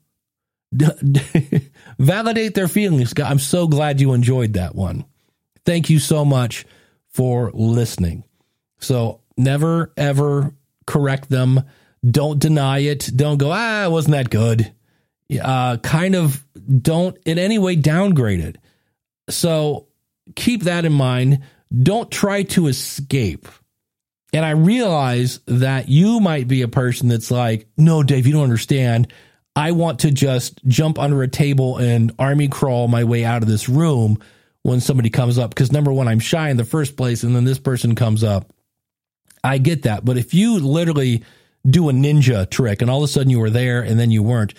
Validate 2.00 2.56
their 2.56 2.66
feelings. 2.66 3.14
I'm 3.24 3.38
so 3.38 3.68
glad 3.68 4.00
you 4.00 4.14
enjoyed 4.14 4.54
that 4.54 4.74
one. 4.74 5.04
Thank 5.64 5.90
you 5.90 6.00
so 6.00 6.24
much 6.24 6.66
for 7.10 7.52
listening. 7.54 8.24
So 8.80 9.20
never, 9.36 9.92
ever 9.96 10.52
correct 10.88 11.30
them 11.30 11.62
don't 12.04 12.40
deny 12.40 12.80
it. 12.80 13.08
Don't 13.14 13.38
go, 13.38 13.52
ah, 13.52 13.86
wasn't 13.88 14.14
that 14.16 14.28
good? 14.28 14.72
Uh, 15.40 15.76
kind 15.76 16.16
of 16.16 16.44
don't 16.82 17.16
in 17.24 17.38
any 17.38 17.60
way 17.60 17.76
downgrade 17.76 18.40
it. 18.40 18.58
So 19.30 19.86
keep 20.34 20.64
that 20.64 20.84
in 20.84 20.92
mind. 20.92 21.44
Don't 21.72 22.10
try 22.10 22.42
to 22.42 22.66
escape. 22.66 23.46
And 24.34 24.44
I 24.44 24.50
realize 24.50 25.38
that 25.46 25.88
you 25.88 26.18
might 26.18 26.48
be 26.48 26.62
a 26.62 26.68
person 26.68 27.06
that's 27.06 27.30
like, 27.30 27.68
no, 27.76 28.02
Dave, 28.02 28.26
you 28.26 28.32
don't 28.32 28.42
understand. 28.42 29.12
I 29.54 29.70
want 29.70 30.00
to 30.00 30.10
just 30.10 30.62
jump 30.66 30.98
under 30.98 31.22
a 31.22 31.28
table 31.28 31.76
and 31.76 32.12
army 32.18 32.48
crawl 32.48 32.88
my 32.88 33.04
way 33.04 33.24
out 33.24 33.42
of 33.42 33.48
this 33.48 33.68
room 33.68 34.18
when 34.64 34.80
somebody 34.80 35.08
comes 35.08 35.38
up. 35.38 35.50
Because 35.50 35.70
number 35.70 35.92
one, 35.92 36.08
I'm 36.08 36.18
shy 36.18 36.48
in 36.48 36.56
the 36.56 36.64
first 36.64 36.96
place, 36.96 37.22
and 37.22 37.36
then 37.36 37.44
this 37.44 37.60
person 37.60 37.94
comes 37.94 38.24
up. 38.24 38.52
I 39.44 39.58
get 39.58 39.84
that. 39.84 40.04
But 40.04 40.18
if 40.18 40.34
you 40.34 40.58
literally 40.58 41.22
do 41.64 41.88
a 41.88 41.92
ninja 41.92 42.50
trick 42.50 42.82
and 42.82 42.90
all 42.90 42.98
of 42.98 43.04
a 43.04 43.08
sudden 43.08 43.30
you 43.30 43.38
were 43.38 43.50
there 43.50 43.82
and 43.82 44.00
then 44.00 44.10
you 44.10 44.24
weren't, 44.24 44.54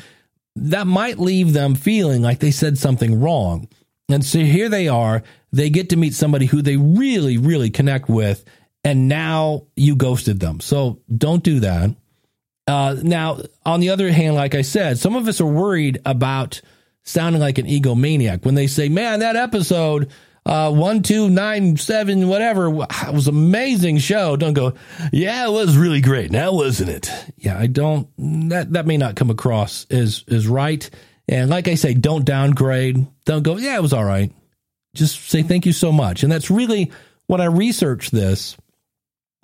that 0.55 0.87
might 0.87 1.19
leave 1.19 1.51
them 1.51 1.75
feeling 1.75 2.21
like 2.21 2.39
they 2.39 2.51
said 2.51 2.77
something 2.77 3.19
wrong. 3.19 3.67
And 4.07 4.23
so 4.23 4.39
here 4.39 4.69
they 4.69 4.87
are. 4.87 5.21
They 5.51 5.69
get 5.69 5.89
to 5.89 5.97
meet 5.97 6.13
somebody 6.13 6.45
who 6.45 6.61
they 6.61 6.77
really, 6.77 7.37
really 7.37 7.69
connect 7.69 8.07
with. 8.07 8.45
And 8.85 9.09
now 9.09 9.65
you 9.75 9.95
ghosted 9.95 10.39
them. 10.39 10.61
So 10.61 11.01
don't 11.13 11.43
do 11.43 11.59
that. 11.61 11.93
Uh, 12.67 12.95
now, 13.01 13.39
on 13.65 13.79
the 13.79 13.89
other 13.89 14.11
hand, 14.11 14.35
like 14.35 14.55
I 14.55 14.61
said, 14.61 14.97
some 14.97 15.15
of 15.15 15.27
us 15.27 15.41
are 15.41 15.45
worried 15.45 15.99
about 16.05 16.61
sounding 17.03 17.41
like 17.41 17.57
an 17.57 17.65
egomaniac 17.65 18.45
when 18.45 18.55
they 18.55 18.67
say, 18.67 18.87
man, 18.87 19.19
that 19.19 19.35
episode 19.35 20.11
uh, 20.45 20.71
one, 20.71 21.01
two, 21.01 21.29
nine, 21.29 21.75
seven, 21.77 22.27
whatever. 22.27 22.67
It 22.67 23.13
was 23.13 23.27
amazing 23.27 23.97
show. 23.97 24.35
Don't 24.35 24.53
go, 24.53 24.73
yeah, 25.11 25.47
it 25.47 25.51
was 25.51 25.75
really 25.75 26.01
great. 26.01 26.31
Now, 26.31 26.53
wasn't 26.53 26.91
it? 26.91 27.11
Yeah, 27.37 27.57
I 27.57 27.67
don't, 27.67 28.07
that, 28.49 28.73
that 28.73 28.85
may 28.85 28.97
not 28.97 29.15
come 29.15 29.31
across 29.31 29.85
as, 29.89 30.23
as 30.27 30.47
right. 30.47 30.87
And 31.27 31.49
like 31.49 31.67
I 31.67 31.75
say, 31.75 31.95
don't 31.95 32.25
downgrade. 32.25 33.07
Don't 33.25 33.41
go, 33.41 33.57
yeah, 33.57 33.75
it 33.75 33.81
was 33.81 33.93
all 33.93 34.05
right. 34.05 34.31
Just 34.93 35.29
say 35.29 35.41
thank 35.41 35.65
you 35.65 35.73
so 35.73 35.91
much. 35.91 36.21
And 36.21 36.31
that's 36.31 36.51
really 36.51 36.91
when 37.25 37.41
I 37.41 37.45
researched 37.45 38.11
this, 38.11 38.55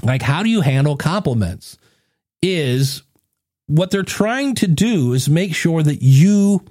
like, 0.03 0.21
how 0.21 0.43
do 0.43 0.49
you 0.49 0.61
handle 0.61 0.97
compliments? 0.97 1.77
Is 2.41 3.03
what 3.67 3.91
they're 3.91 4.03
trying 4.03 4.55
to 4.55 4.67
do 4.67 5.13
is 5.13 5.29
make 5.29 5.53
sure 5.55 5.83
that 5.83 6.01
you 6.01 6.65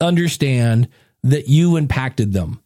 understand 0.00 0.88
that 1.24 1.48
you 1.48 1.76
impacted 1.76 2.32
them 2.32 2.60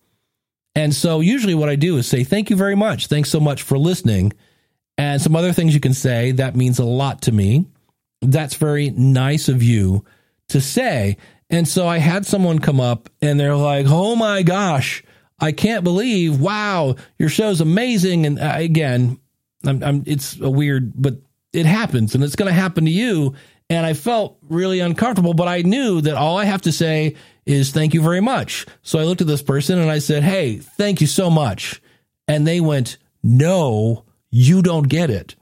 and 0.75 0.95
so 0.95 1.21
usually 1.21 1.55
what 1.55 1.69
I 1.69 1.77
do 1.77 1.99
is 1.99 2.07
say, 2.07 2.25
thank 2.25 2.51
you 2.51 2.57
very 2.57 2.75
much. 2.75 3.07
Thanks 3.07 3.31
so 3.31 3.41
much 3.41 3.63
for 3.63 3.79
listening. 3.79 4.33
And 4.97 5.21
some 5.21 5.37
other 5.37 5.53
things 5.53 5.75
you 5.75 5.81
can 5.81 5.95
say 5.95 6.33
that 6.33 6.57
means 6.57 6.79
a 6.79 6.85
lot 6.85 7.23
to 7.23 7.33
me. 7.33 7.67
That's 8.21 8.55
very 8.55 8.91
nice 8.91 9.49
of 9.49 9.63
you 9.63 10.05
to 10.49 10.61
say. 10.61 11.17
And 11.51 11.69
so 11.69 11.87
I 11.87 11.99
had 11.99 12.25
someone 12.25 12.59
come 12.59 12.81
up 12.81 13.11
and 13.21 13.39
they're 13.39 13.57
like, 13.57 13.87
oh 13.89 14.17
my 14.17 14.43
gosh, 14.43 15.03
I 15.39 15.53
can't 15.53 15.85
believe, 15.85 16.41
wow, 16.41 16.97
your 17.19 17.29
show's 17.29 17.61
amazing. 17.61 18.25
And 18.25 18.39
uh, 18.39 18.55
again, 18.57 19.19
I'm, 19.65 19.83
I'm, 19.83 20.03
it's 20.07 20.41
a 20.41 20.51
weird, 20.51 20.93
but 21.01 21.17
it 21.53 21.67
happens 21.67 22.15
and 22.15 22.25
it's 22.25 22.37
going 22.37 22.49
to 22.49 22.61
happen 22.61 22.85
to 22.85 22.91
you. 22.91 23.35
And 23.71 23.87
I 23.87 23.95
felt 23.95 24.39
really 24.43 24.81
uncomfortable, 24.81 25.35
but 25.35 25.49
I 25.49 25.63
knew 25.63 26.01
that 26.03 26.17
all 26.17 26.37
I 26.37 26.45
have 26.45 26.63
to 26.63 26.73
say 26.73 27.17
is 27.47 27.71
thank 27.71 27.95
you 27.95 28.03
very 28.03 28.21
much. 28.21 28.67
So 28.83 28.99
I 28.99 29.05
looked 29.05 29.21
at 29.21 29.27
this 29.27 29.43
person 29.43 29.79
and 29.79 29.91
I 29.91 29.99
said, 29.99 30.23
Hey, 30.23 30.59
thank 30.59 31.01
you 31.01 31.07
so 31.07 31.31
much. 31.31 31.81
And 32.29 32.47
they 32.47 32.61
went, 32.61 32.99
No, 33.23 34.05
you 34.31 34.63
don't 34.63 34.89
get 34.89 35.11
it. 35.11 35.37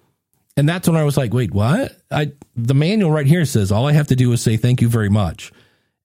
And 0.56 0.68
that's 0.68 0.86
when 0.86 0.96
I 0.96 1.04
was 1.04 1.16
like, 1.16 1.32
wait, 1.32 1.54
what? 1.54 1.96
I 2.10 2.32
the 2.54 2.74
manual 2.74 3.10
right 3.10 3.26
here 3.26 3.46
says 3.46 3.72
all 3.72 3.86
I 3.86 3.92
have 3.92 4.08
to 4.08 4.16
do 4.16 4.30
is 4.32 4.42
say 4.42 4.58
thank 4.58 4.82
you 4.82 4.88
very 4.88 5.08
much. 5.08 5.52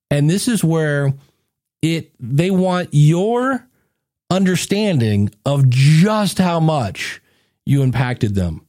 And 0.10 0.30
this 0.30 0.48
is 0.48 0.64
where 0.64 1.14
it 1.82 2.14
they 2.20 2.52
want 2.52 2.90
your 2.92 3.68
understanding 4.30 5.32
of 5.46 5.70
just 5.70 6.38
how 6.38 6.62
much 6.62 7.22
you 7.66 7.84
impacted 7.84 8.36
them. 8.36 8.66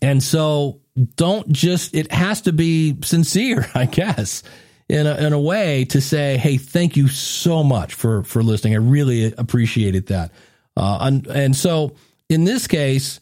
And 0.00 0.22
so 0.22 0.80
don't 1.16 1.50
just 1.50 1.94
it 1.94 2.12
has 2.12 2.42
to 2.42 2.52
be 2.52 2.96
sincere, 3.02 3.68
I 3.74 3.86
guess 3.86 4.42
in 4.88 5.06
a, 5.06 5.14
in 5.16 5.32
a 5.32 5.40
way 5.40 5.84
to 5.86 6.00
say, 6.00 6.38
hey, 6.38 6.56
thank 6.56 6.96
you 6.96 7.08
so 7.08 7.62
much 7.62 7.94
for 7.94 8.24
for 8.24 8.42
listening. 8.42 8.74
I 8.74 8.78
really 8.78 9.32
appreciated 9.32 10.06
that. 10.06 10.32
Uh, 10.76 10.98
and, 11.02 11.26
and 11.26 11.56
so 11.56 11.94
in 12.28 12.44
this 12.44 12.66
case, 12.66 13.20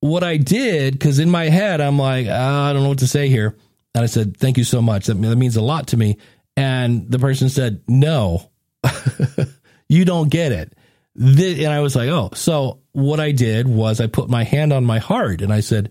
what 0.00 0.24
I 0.24 0.36
did, 0.36 0.94
because 0.94 1.18
in 1.18 1.30
my 1.30 1.48
head 1.48 1.80
I'm 1.80 1.98
like, 1.98 2.26
oh, 2.26 2.32
I 2.32 2.72
don't 2.72 2.82
know 2.82 2.88
what 2.88 3.00
to 3.00 3.06
say 3.06 3.28
here, 3.28 3.56
and 3.94 4.02
I 4.02 4.06
said, 4.06 4.36
thank 4.36 4.56
you 4.56 4.64
so 4.64 4.80
much. 4.80 5.06
That, 5.06 5.20
that 5.20 5.36
means 5.36 5.56
a 5.56 5.62
lot 5.62 5.88
to 5.88 5.96
me. 5.96 6.18
And 6.56 7.10
the 7.10 7.18
person 7.18 7.48
said, 7.48 7.82
no, 7.88 8.50
you 9.88 10.04
don't 10.04 10.28
get 10.30 10.52
it. 10.52 10.74
And 11.16 11.66
I 11.66 11.80
was 11.80 11.94
like, 11.94 12.08
oh, 12.08 12.30
so 12.34 12.80
what 12.92 13.20
I 13.20 13.32
did 13.32 13.68
was 13.68 14.00
I 14.00 14.06
put 14.06 14.30
my 14.30 14.44
hand 14.44 14.72
on 14.72 14.84
my 14.84 14.98
heart 14.98 15.42
and 15.42 15.52
I 15.52 15.60
said, 15.60 15.90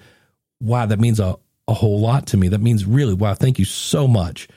wow, 0.59 0.85
that 0.85 0.99
means 0.99 1.19
a, 1.19 1.37
a 1.67 1.73
whole 1.73 1.99
lot 1.99 2.27
to 2.27 2.37
me. 2.37 2.49
That 2.49 2.61
means 2.61 2.85
really, 2.85 3.13
wow, 3.13 3.33
thank 3.33 3.59
you 3.59 3.65
so 3.65 4.07
much. 4.07 4.47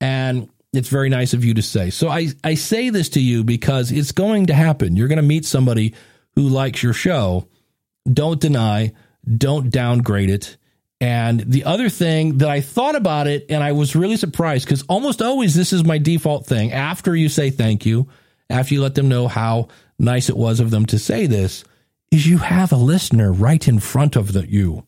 And 0.00 0.48
it's 0.72 0.88
very 0.88 1.08
nice 1.08 1.34
of 1.34 1.44
you 1.44 1.54
to 1.54 1.62
say. 1.62 1.90
So 1.90 2.08
I, 2.08 2.28
I 2.42 2.54
say 2.54 2.90
this 2.90 3.10
to 3.10 3.20
you 3.20 3.44
because 3.44 3.92
it's 3.92 4.12
going 4.12 4.46
to 4.46 4.54
happen. 4.54 4.96
You're 4.96 5.08
going 5.08 5.16
to 5.16 5.22
meet 5.22 5.44
somebody 5.44 5.94
who 6.34 6.48
likes 6.48 6.82
your 6.82 6.94
show. 6.94 7.48
Don't 8.10 8.40
deny, 8.40 8.92
don't 9.36 9.70
downgrade 9.70 10.30
it. 10.30 10.56
And 11.00 11.40
the 11.40 11.64
other 11.64 11.88
thing 11.88 12.38
that 12.38 12.48
I 12.48 12.60
thought 12.60 12.94
about 12.94 13.26
it 13.26 13.46
and 13.50 13.62
I 13.62 13.72
was 13.72 13.96
really 13.96 14.16
surprised 14.16 14.64
because 14.66 14.82
almost 14.84 15.20
always 15.20 15.54
this 15.54 15.72
is 15.72 15.84
my 15.84 15.98
default 15.98 16.46
thing. 16.46 16.72
After 16.72 17.14
you 17.14 17.28
say 17.28 17.50
thank 17.50 17.84
you, 17.84 18.08
after 18.48 18.74
you 18.74 18.82
let 18.82 18.94
them 18.94 19.08
know 19.08 19.26
how 19.26 19.68
nice 20.02 20.28
it 20.28 20.36
was 20.36 20.60
of 20.60 20.70
them 20.70 20.84
to 20.86 20.98
say 20.98 21.26
this, 21.26 21.64
is 22.10 22.26
you 22.26 22.38
have 22.38 22.72
a 22.72 22.76
listener 22.76 23.32
right 23.32 23.66
in 23.66 23.80
front 23.80 24.16
of 24.16 24.32
the, 24.32 24.46
you. 24.46 24.86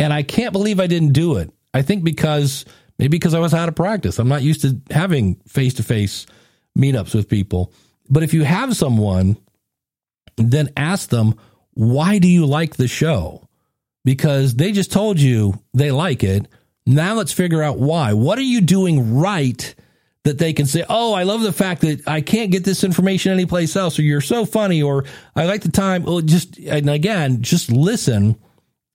And 0.00 0.12
I 0.12 0.24
can't 0.24 0.52
believe 0.52 0.80
I 0.80 0.88
didn't 0.88 1.12
do 1.12 1.36
it. 1.36 1.52
I 1.72 1.82
think 1.82 2.02
because 2.02 2.64
maybe 2.98 3.10
because 3.10 3.34
I 3.34 3.38
was 3.38 3.54
out 3.54 3.68
of 3.68 3.76
practice. 3.76 4.18
I'm 4.18 4.28
not 4.28 4.42
used 4.42 4.62
to 4.62 4.80
having 4.90 5.36
face 5.46 5.74
to 5.74 5.84
face 5.84 6.26
meetups 6.76 7.14
with 7.14 7.28
people. 7.28 7.72
But 8.10 8.24
if 8.24 8.34
you 8.34 8.42
have 8.42 8.76
someone, 8.76 9.36
then 10.36 10.70
ask 10.76 11.10
them, 11.10 11.36
why 11.74 12.18
do 12.18 12.26
you 12.26 12.44
like 12.44 12.76
the 12.76 12.88
show? 12.88 13.48
because 14.04 14.54
they 14.54 14.72
just 14.72 14.92
told 14.92 15.20
you 15.20 15.60
they 15.74 15.90
like 15.90 16.24
it. 16.24 16.48
Now 16.86 17.14
let's 17.14 17.32
figure 17.32 17.62
out 17.62 17.78
why. 17.78 18.12
What 18.12 18.38
are 18.38 18.42
you 18.42 18.60
doing 18.60 19.14
right 19.14 19.74
that 20.24 20.38
they 20.38 20.52
can 20.52 20.66
say, 20.66 20.84
Oh, 20.88 21.12
I 21.12 21.24
love 21.24 21.42
the 21.42 21.52
fact 21.52 21.82
that 21.82 22.06
I 22.06 22.20
can't 22.20 22.50
get 22.50 22.64
this 22.64 22.84
information 22.84 23.32
anyplace 23.32 23.76
else, 23.76 23.98
or 23.98 24.02
you're 24.02 24.20
so 24.20 24.44
funny, 24.44 24.82
or 24.82 25.04
I 25.34 25.44
like 25.44 25.62
the 25.62 25.70
time. 25.70 26.04
Well, 26.04 26.20
just, 26.20 26.58
and 26.58 26.88
again, 26.88 27.42
just 27.42 27.70
listen. 27.70 28.36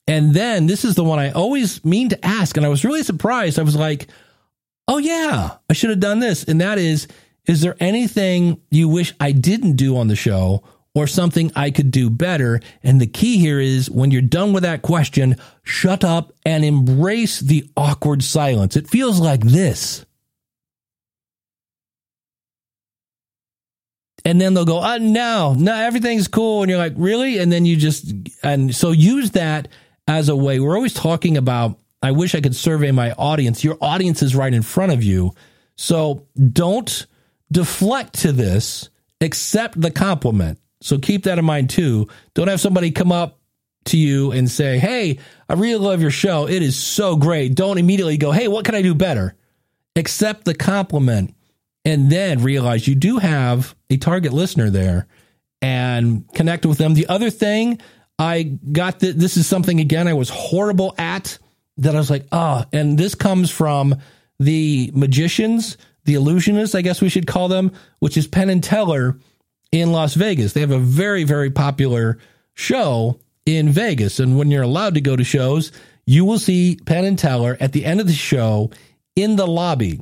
And 0.07 0.33
then 0.33 0.67
this 0.67 0.85
is 0.85 0.95
the 0.95 1.03
one 1.03 1.19
I 1.19 1.31
always 1.31 1.83
mean 1.83 2.09
to 2.09 2.25
ask. 2.25 2.55
And 2.55 2.65
I 2.65 2.69
was 2.69 2.85
really 2.85 3.03
surprised. 3.03 3.59
I 3.59 3.63
was 3.63 3.75
like, 3.75 4.07
Oh, 4.87 4.99
yeah, 4.99 5.57
I 5.69 5.73
should 5.73 5.89
have 5.89 5.99
done 5.99 6.19
this. 6.19 6.45
And 6.45 6.61
that 6.61 6.77
is, 6.77 7.07
is 7.45 7.61
there 7.61 7.75
anything 7.79 8.61
you 8.71 8.87
wish 8.87 9.13
I 9.19 9.33
didn't 9.33 9.75
do 9.75 9.97
on 9.97 10.07
the 10.07 10.15
show? 10.15 10.63
or 10.97 11.05
something 11.05 11.51
I 11.55 11.69
could 11.69 11.91
do 11.91 12.09
better. 12.09 12.59
And 12.81 12.99
the 12.99 13.05
key 13.05 13.37
here 13.37 13.59
is 13.59 13.87
when 13.87 14.09
you're 14.09 14.23
done 14.23 14.51
with 14.51 14.63
that 14.63 14.81
question, 14.81 15.35
shut 15.61 16.03
up 16.03 16.33
and 16.43 16.65
embrace 16.65 17.39
the 17.39 17.69
awkward 17.77 18.23
silence. 18.23 18.75
It 18.75 18.89
feels 18.89 19.19
like 19.19 19.41
this. 19.41 20.06
And 24.27 24.41
then 24.41 24.53
they'll 24.53 24.65
go, 24.65 24.83
oh, 24.83 24.97
no, 24.97 25.55
no, 25.57 25.73
everything's 25.73 26.27
cool. 26.27 26.61
And 26.61 26.69
you're 26.69 26.77
like, 26.77 26.95
really? 26.97 27.37
And 27.37 27.49
then 27.49 27.65
you 27.65 27.77
just, 27.77 28.13
and 28.43 28.75
so 28.75 28.91
use 28.91 29.31
that 29.31 29.69
as 30.05 30.27
a 30.27 30.35
way. 30.35 30.59
We're 30.59 30.75
always 30.75 30.93
talking 30.93 31.37
about, 31.37 31.79
I 32.01 32.11
wish 32.11 32.35
I 32.35 32.41
could 32.41 32.53
survey 32.53 32.91
my 32.91 33.13
audience. 33.13 33.63
Your 33.63 33.77
audience 33.79 34.21
is 34.21 34.35
right 34.35 34.53
in 34.53 34.63
front 34.63 34.91
of 34.91 35.01
you. 35.01 35.31
So 35.77 36.27
don't 36.51 37.07
deflect 37.53 38.19
to 38.19 38.33
this, 38.33 38.89
accept 39.21 39.79
the 39.79 39.91
compliment. 39.91 40.59
So 40.81 40.97
keep 40.99 41.23
that 41.23 41.39
in 41.39 41.45
mind 41.45 41.69
too. 41.69 42.09
Don't 42.33 42.49
have 42.49 42.59
somebody 42.59 42.91
come 42.91 43.13
up 43.13 43.39
to 43.85 43.97
you 43.97 44.33
and 44.33 44.51
say, 44.51 44.77
Hey, 44.77 45.19
I 45.47 45.53
really 45.53 45.79
love 45.79 46.01
your 46.01 46.11
show. 46.11 46.49
It 46.49 46.61
is 46.61 46.77
so 46.77 47.15
great. 47.15 47.55
Don't 47.55 47.77
immediately 47.77 48.17
go, 48.17 48.31
Hey, 48.31 48.49
what 48.49 48.65
can 48.65 48.75
I 48.75 48.81
do 48.81 48.93
better? 48.93 49.37
Accept 49.95 50.43
the 50.43 50.53
compliment 50.53 51.33
and 51.87 52.11
then 52.11 52.43
realize 52.43 52.85
you 52.85 52.95
do 52.95 53.17
have 53.17 53.73
a 53.89 53.95
target 53.95 54.33
listener 54.33 54.69
there 54.69 55.07
and 55.61 56.27
connect 56.33 56.65
with 56.65 56.77
them. 56.77 56.93
The 56.93 57.07
other 57.07 57.29
thing 57.29 57.79
I 58.19 58.43
got 58.43 58.99
that 58.99 59.17
this 59.17 59.37
is 59.37 59.47
something 59.47 59.79
again 59.79 60.05
I 60.05 60.13
was 60.13 60.29
horrible 60.29 60.93
at 60.97 61.39
that 61.77 61.95
I 61.95 61.97
was 61.97 62.09
like, 62.09 62.27
oh, 62.33 62.65
and 62.73 62.97
this 62.97 63.15
comes 63.15 63.49
from 63.49 63.95
the 64.37 64.91
magicians, 64.93 65.77
the 66.03 66.15
illusionists, 66.15 66.75
I 66.75 66.81
guess 66.81 67.01
we 67.01 67.07
should 67.07 67.25
call 67.25 67.47
them, 67.47 67.71
which 67.99 68.17
is 68.17 68.27
Penn 68.27 68.49
and 68.49 68.63
Teller 68.63 69.17
in 69.71 69.93
Las 69.93 70.13
Vegas. 70.13 70.51
They 70.51 70.61
have 70.61 70.71
a 70.71 70.79
very, 70.79 71.23
very 71.23 71.51
popular 71.51 72.17
show 72.53 73.17
in 73.45 73.69
Vegas. 73.69 74.19
And 74.19 74.37
when 74.37 74.51
you're 74.51 74.63
allowed 74.63 74.95
to 74.95 75.01
go 75.01 75.15
to 75.15 75.23
shows, 75.23 75.71
you 76.05 76.25
will 76.25 76.39
see 76.39 76.79
Penn 76.85 77.05
and 77.05 77.17
Teller 77.17 77.55
at 77.61 77.71
the 77.71 77.85
end 77.85 78.01
of 78.01 78.07
the 78.07 78.13
show 78.13 78.71
in 79.15 79.37
the 79.37 79.47
lobby. 79.47 80.01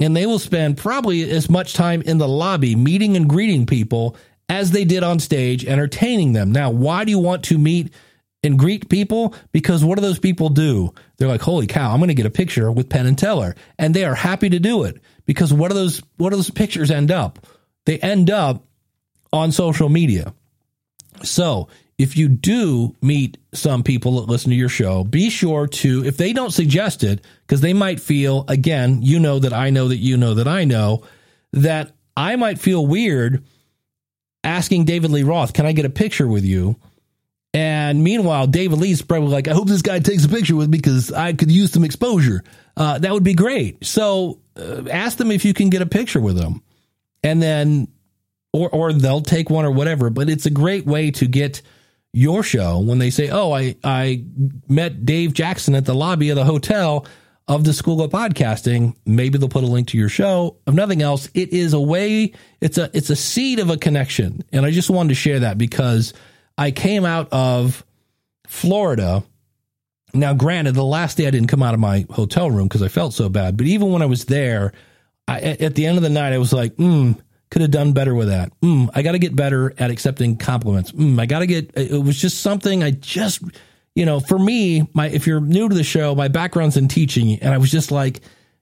And 0.00 0.16
they 0.16 0.26
will 0.26 0.38
spend 0.38 0.78
probably 0.78 1.30
as 1.30 1.50
much 1.50 1.74
time 1.74 2.02
in 2.02 2.18
the 2.18 2.26
lobby 2.26 2.74
meeting 2.74 3.16
and 3.16 3.28
greeting 3.28 3.66
people 3.66 4.16
as 4.48 4.70
they 4.72 4.84
did 4.84 5.04
on 5.04 5.20
stage, 5.20 5.64
entertaining 5.64 6.32
them. 6.32 6.50
Now, 6.50 6.70
why 6.70 7.04
do 7.04 7.10
you 7.10 7.18
want 7.18 7.44
to 7.44 7.58
meet 7.58 7.92
and 8.42 8.58
greet 8.58 8.88
people? 8.88 9.34
Because 9.52 9.84
what 9.84 9.96
do 9.96 10.02
those 10.02 10.18
people 10.18 10.48
do? 10.48 10.92
They're 11.18 11.28
like, 11.28 11.42
holy 11.42 11.66
cow, 11.66 11.92
I'm 11.92 12.00
going 12.00 12.08
to 12.08 12.14
get 12.14 12.26
a 12.26 12.30
picture 12.30 12.72
with 12.72 12.88
Penn 12.88 13.06
and 13.06 13.18
Teller. 13.18 13.54
And 13.78 13.94
they 13.94 14.04
are 14.04 14.14
happy 14.14 14.48
to 14.48 14.58
do 14.58 14.84
it 14.84 15.00
because 15.26 15.52
what 15.52 15.68
do 15.68 15.74
those, 15.74 16.02
what 16.16 16.30
do 16.30 16.36
those 16.36 16.50
pictures 16.50 16.90
end 16.90 17.10
up? 17.10 17.46
They 17.84 17.98
end 17.98 18.30
up 18.30 18.64
on 19.32 19.52
social 19.52 19.88
media. 19.88 20.34
So 21.22 21.68
if 22.00 22.16
you 22.16 22.30
do 22.30 22.96
meet 23.02 23.36
some 23.52 23.82
people 23.82 24.18
that 24.18 24.30
listen 24.30 24.48
to 24.48 24.56
your 24.56 24.70
show, 24.70 25.04
be 25.04 25.28
sure 25.28 25.66
to, 25.66 26.02
if 26.06 26.16
they 26.16 26.32
don't 26.32 26.50
suggest 26.50 27.04
it, 27.04 27.22
because 27.42 27.60
they 27.60 27.74
might 27.74 28.00
feel, 28.00 28.46
again, 28.48 29.02
you 29.02 29.20
know 29.20 29.38
that 29.38 29.52
I 29.52 29.68
know 29.68 29.88
that 29.88 29.98
you 29.98 30.16
know 30.16 30.32
that 30.32 30.48
I 30.48 30.64
know, 30.64 31.02
that 31.52 31.92
I 32.16 32.36
might 32.36 32.58
feel 32.58 32.86
weird 32.86 33.44
asking 34.42 34.86
David 34.86 35.10
Lee 35.10 35.24
Roth, 35.24 35.52
can 35.52 35.66
I 35.66 35.72
get 35.72 35.84
a 35.84 35.90
picture 35.90 36.26
with 36.26 36.42
you? 36.42 36.76
And 37.52 38.02
meanwhile, 38.02 38.46
David 38.46 38.78
Lee's 38.78 39.02
probably 39.02 39.28
like, 39.28 39.46
I 39.46 39.52
hope 39.52 39.68
this 39.68 39.82
guy 39.82 39.98
takes 39.98 40.24
a 40.24 40.28
picture 40.30 40.56
with 40.56 40.70
me 40.70 40.78
because 40.78 41.12
I 41.12 41.34
could 41.34 41.50
use 41.50 41.70
some 41.70 41.84
exposure. 41.84 42.42
Uh, 42.78 42.98
that 42.98 43.12
would 43.12 43.24
be 43.24 43.34
great. 43.34 43.84
So 43.84 44.40
uh, 44.56 44.88
ask 44.90 45.18
them 45.18 45.30
if 45.30 45.44
you 45.44 45.52
can 45.52 45.68
get 45.68 45.82
a 45.82 45.86
picture 45.86 46.20
with 46.20 46.38
them. 46.38 46.62
And 47.22 47.42
then 47.42 47.88
or 48.54 48.70
or 48.70 48.92
they'll 48.94 49.20
take 49.20 49.50
one 49.50 49.66
or 49.66 49.70
whatever. 49.70 50.08
But 50.08 50.30
it's 50.30 50.46
a 50.46 50.50
great 50.50 50.86
way 50.86 51.10
to 51.10 51.26
get 51.26 51.60
your 52.12 52.42
show 52.42 52.80
when 52.80 52.98
they 52.98 53.10
say, 53.10 53.28
"Oh, 53.30 53.52
I 53.52 53.76
I 53.84 54.24
met 54.68 55.04
Dave 55.04 55.32
Jackson 55.32 55.74
at 55.74 55.84
the 55.84 55.94
lobby 55.94 56.30
of 56.30 56.36
the 56.36 56.44
hotel 56.44 57.06
of 57.46 57.64
the 57.64 57.72
School 57.72 58.02
of 58.02 58.10
Podcasting." 58.10 58.94
Maybe 59.06 59.38
they'll 59.38 59.48
put 59.48 59.64
a 59.64 59.68
link 59.68 59.88
to 59.88 59.98
your 59.98 60.08
show. 60.08 60.56
If 60.66 60.74
nothing 60.74 61.02
else, 61.02 61.28
it 61.34 61.52
is 61.52 61.72
a 61.72 61.80
way. 61.80 62.32
It's 62.60 62.78
a 62.78 62.90
it's 62.92 63.10
a 63.10 63.16
seed 63.16 63.58
of 63.58 63.70
a 63.70 63.76
connection, 63.76 64.42
and 64.52 64.66
I 64.66 64.70
just 64.70 64.90
wanted 64.90 65.10
to 65.10 65.14
share 65.14 65.40
that 65.40 65.58
because 65.58 66.12
I 66.58 66.70
came 66.72 67.04
out 67.04 67.28
of 67.32 67.84
Florida. 68.46 69.22
Now, 70.12 70.34
granted, 70.34 70.74
the 70.74 70.84
last 70.84 71.16
day 71.16 71.28
I 71.28 71.30
didn't 71.30 71.48
come 71.48 71.62
out 71.62 71.74
of 71.74 71.78
my 71.78 72.04
hotel 72.10 72.50
room 72.50 72.66
because 72.66 72.82
I 72.82 72.88
felt 72.88 73.14
so 73.14 73.28
bad. 73.28 73.56
But 73.56 73.66
even 73.68 73.92
when 73.92 74.02
I 74.02 74.06
was 74.06 74.24
there, 74.24 74.72
I, 75.28 75.40
at 75.40 75.76
the 75.76 75.86
end 75.86 75.98
of 75.98 76.02
the 76.02 76.10
night, 76.10 76.32
I 76.32 76.38
was 76.38 76.52
like, 76.52 76.74
"Hmm." 76.74 77.12
Could 77.50 77.62
have 77.62 77.70
done 77.70 77.92
better 77.92 78.14
with 78.14 78.28
that. 78.28 78.52
Mm, 78.60 78.90
I 78.94 79.02
got 79.02 79.12
to 79.12 79.18
get 79.18 79.34
better 79.34 79.74
at 79.78 79.90
accepting 79.90 80.36
compliments. 80.36 80.92
Mm, 80.92 81.20
I 81.20 81.26
got 81.26 81.40
to 81.40 81.46
get, 81.46 81.72
it 81.76 82.02
was 82.02 82.20
just 82.20 82.40
something 82.40 82.82
I 82.82 82.92
just, 82.92 83.42
you 83.94 84.06
know, 84.06 84.20
for 84.20 84.38
me, 84.38 84.88
my, 84.94 85.08
if 85.08 85.26
you're 85.26 85.40
new 85.40 85.68
to 85.68 85.74
the 85.74 85.82
show, 85.82 86.14
my 86.14 86.28
background's 86.28 86.76
in 86.76 86.88
teaching 86.88 87.38
and 87.40 87.52
I 87.52 87.58
was 87.58 87.70
just 87.70 87.90
like, 87.90 88.20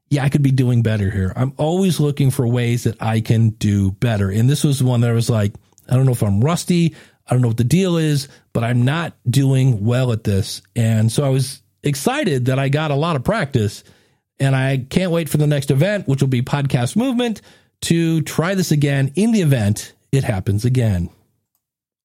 yeah, 0.08 0.24
I 0.24 0.30
could 0.30 0.42
be 0.42 0.50
doing 0.50 0.82
better 0.82 1.10
here. 1.10 1.34
I'm 1.36 1.52
always 1.58 2.00
looking 2.00 2.30
for 2.30 2.46
ways 2.46 2.84
that 2.84 3.02
I 3.02 3.20
can 3.20 3.50
do 3.50 3.90
better. 3.90 4.30
And 4.30 4.48
this 4.48 4.64
was 4.64 4.82
one 4.82 5.02
that 5.02 5.10
I 5.10 5.14
was 5.14 5.28
like, 5.28 5.52
I 5.88 5.94
don't 5.94 6.06
know 6.06 6.12
if 6.12 6.22
I'm 6.22 6.40
rusty. 6.40 6.96
I 7.26 7.34
don't 7.34 7.42
know 7.42 7.48
what 7.48 7.58
the 7.58 7.64
deal 7.64 7.98
is, 7.98 8.28
but 8.54 8.64
I'm 8.64 8.86
not 8.86 9.14
doing 9.28 9.84
well 9.84 10.12
at 10.12 10.24
this. 10.24 10.62
And 10.74 11.12
so 11.12 11.24
I 11.24 11.28
was 11.28 11.60
excited 11.82 12.46
that 12.46 12.58
I 12.58 12.70
got 12.70 12.90
a 12.90 12.94
lot 12.94 13.16
of 13.16 13.24
practice 13.24 13.84
and 14.40 14.56
I 14.56 14.78
can't 14.88 15.12
wait 15.12 15.28
for 15.28 15.36
the 15.36 15.46
next 15.46 15.70
event, 15.70 16.08
which 16.08 16.22
will 16.22 16.28
be 16.28 16.40
podcast 16.40 16.96
movement 16.96 17.42
to 17.82 18.22
try 18.22 18.54
this 18.54 18.70
again 18.70 19.12
in 19.14 19.32
the 19.32 19.40
event 19.40 19.94
it 20.12 20.24
happens 20.24 20.64
again. 20.64 21.10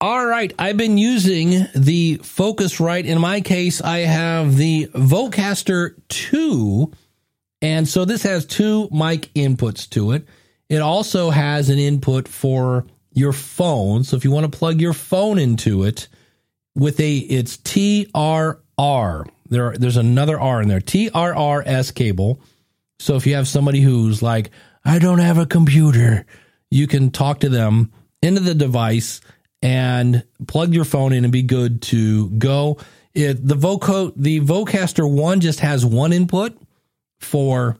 All 0.00 0.26
right, 0.26 0.52
I've 0.58 0.76
been 0.76 0.98
using 0.98 1.66
the 1.74 2.18
Focusrite. 2.18 3.06
In 3.06 3.20
my 3.20 3.40
case, 3.40 3.80
I 3.80 4.00
have 4.00 4.56
the 4.56 4.88
Vocaster 4.88 5.94
2. 6.08 6.92
And 7.62 7.88
so 7.88 8.04
this 8.04 8.22
has 8.24 8.44
two 8.44 8.88
mic 8.90 9.32
inputs 9.34 9.88
to 9.90 10.12
it. 10.12 10.26
It 10.68 10.82
also 10.82 11.30
has 11.30 11.70
an 11.70 11.78
input 11.78 12.28
for 12.28 12.84
your 13.12 13.32
phone. 13.32 14.04
So 14.04 14.16
if 14.16 14.24
you 14.24 14.30
want 14.30 14.50
to 14.50 14.58
plug 14.58 14.80
your 14.80 14.92
phone 14.92 15.38
into 15.38 15.84
it 15.84 16.08
with 16.74 17.00
a, 17.00 17.16
it's 17.18 17.56
TRR. 17.58 19.28
There, 19.48 19.76
there's 19.78 19.96
another 19.96 20.38
R 20.38 20.60
in 20.60 20.68
there, 20.68 20.80
TRRS 20.80 21.94
cable. 21.94 22.40
So 22.98 23.16
if 23.16 23.26
you 23.26 23.36
have 23.36 23.48
somebody 23.48 23.80
who's 23.80 24.20
like, 24.20 24.50
I 24.84 24.98
don't 24.98 25.18
have 25.18 25.38
a 25.38 25.46
computer. 25.46 26.26
You 26.70 26.86
can 26.86 27.10
talk 27.10 27.40
to 27.40 27.48
them 27.48 27.92
into 28.22 28.40
the 28.40 28.54
device 28.54 29.20
and 29.62 30.24
plug 30.46 30.74
your 30.74 30.84
phone 30.84 31.12
in 31.12 31.24
and 31.24 31.32
be 31.32 31.42
good 31.42 31.82
to 31.82 32.28
go. 32.30 32.78
It, 33.14 33.46
the 33.46 33.54
Voco, 33.54 34.12
the 34.16 34.40
Vocaster 34.40 35.10
one 35.10 35.40
just 35.40 35.60
has 35.60 35.86
one 35.86 36.12
input 36.12 36.58
for 37.18 37.78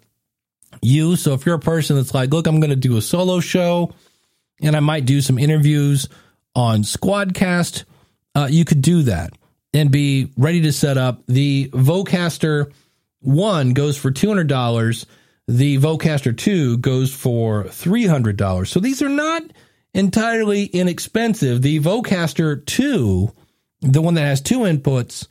you. 0.80 1.16
So 1.16 1.34
if 1.34 1.44
you're 1.44 1.56
a 1.56 1.60
person 1.60 1.96
that's 1.96 2.14
like, 2.14 2.30
look, 2.30 2.46
I'm 2.46 2.60
going 2.60 2.70
to 2.70 2.76
do 2.76 2.96
a 2.96 3.02
solo 3.02 3.40
show 3.40 3.92
and 4.62 4.76
I 4.76 4.80
might 4.80 5.04
do 5.04 5.20
some 5.20 5.38
interviews 5.38 6.08
on 6.54 6.82
Squadcast, 6.82 7.84
uh, 8.34 8.48
you 8.50 8.64
could 8.64 8.80
do 8.80 9.02
that 9.02 9.32
and 9.72 9.90
be 9.90 10.30
ready 10.36 10.62
to 10.62 10.72
set 10.72 10.96
up. 10.96 11.22
The 11.26 11.68
Vocaster 11.70 12.72
one 13.20 13.72
goes 13.72 13.96
for 13.96 14.10
$200 14.10 15.06
the 15.46 15.78
Vocaster 15.78 16.36
2 16.36 16.78
goes 16.78 17.12
for 17.14 17.64
$300. 17.64 18.66
So 18.66 18.80
these 18.80 19.02
are 19.02 19.08
not 19.08 19.42
entirely 19.92 20.64
inexpensive. 20.64 21.62
The 21.62 21.80
Vocaster 21.80 22.64
2, 22.64 23.32
the 23.82 24.02
one 24.02 24.14
that 24.14 24.22
has 24.22 24.40
two 24.40 24.60
inputs, 24.60 25.26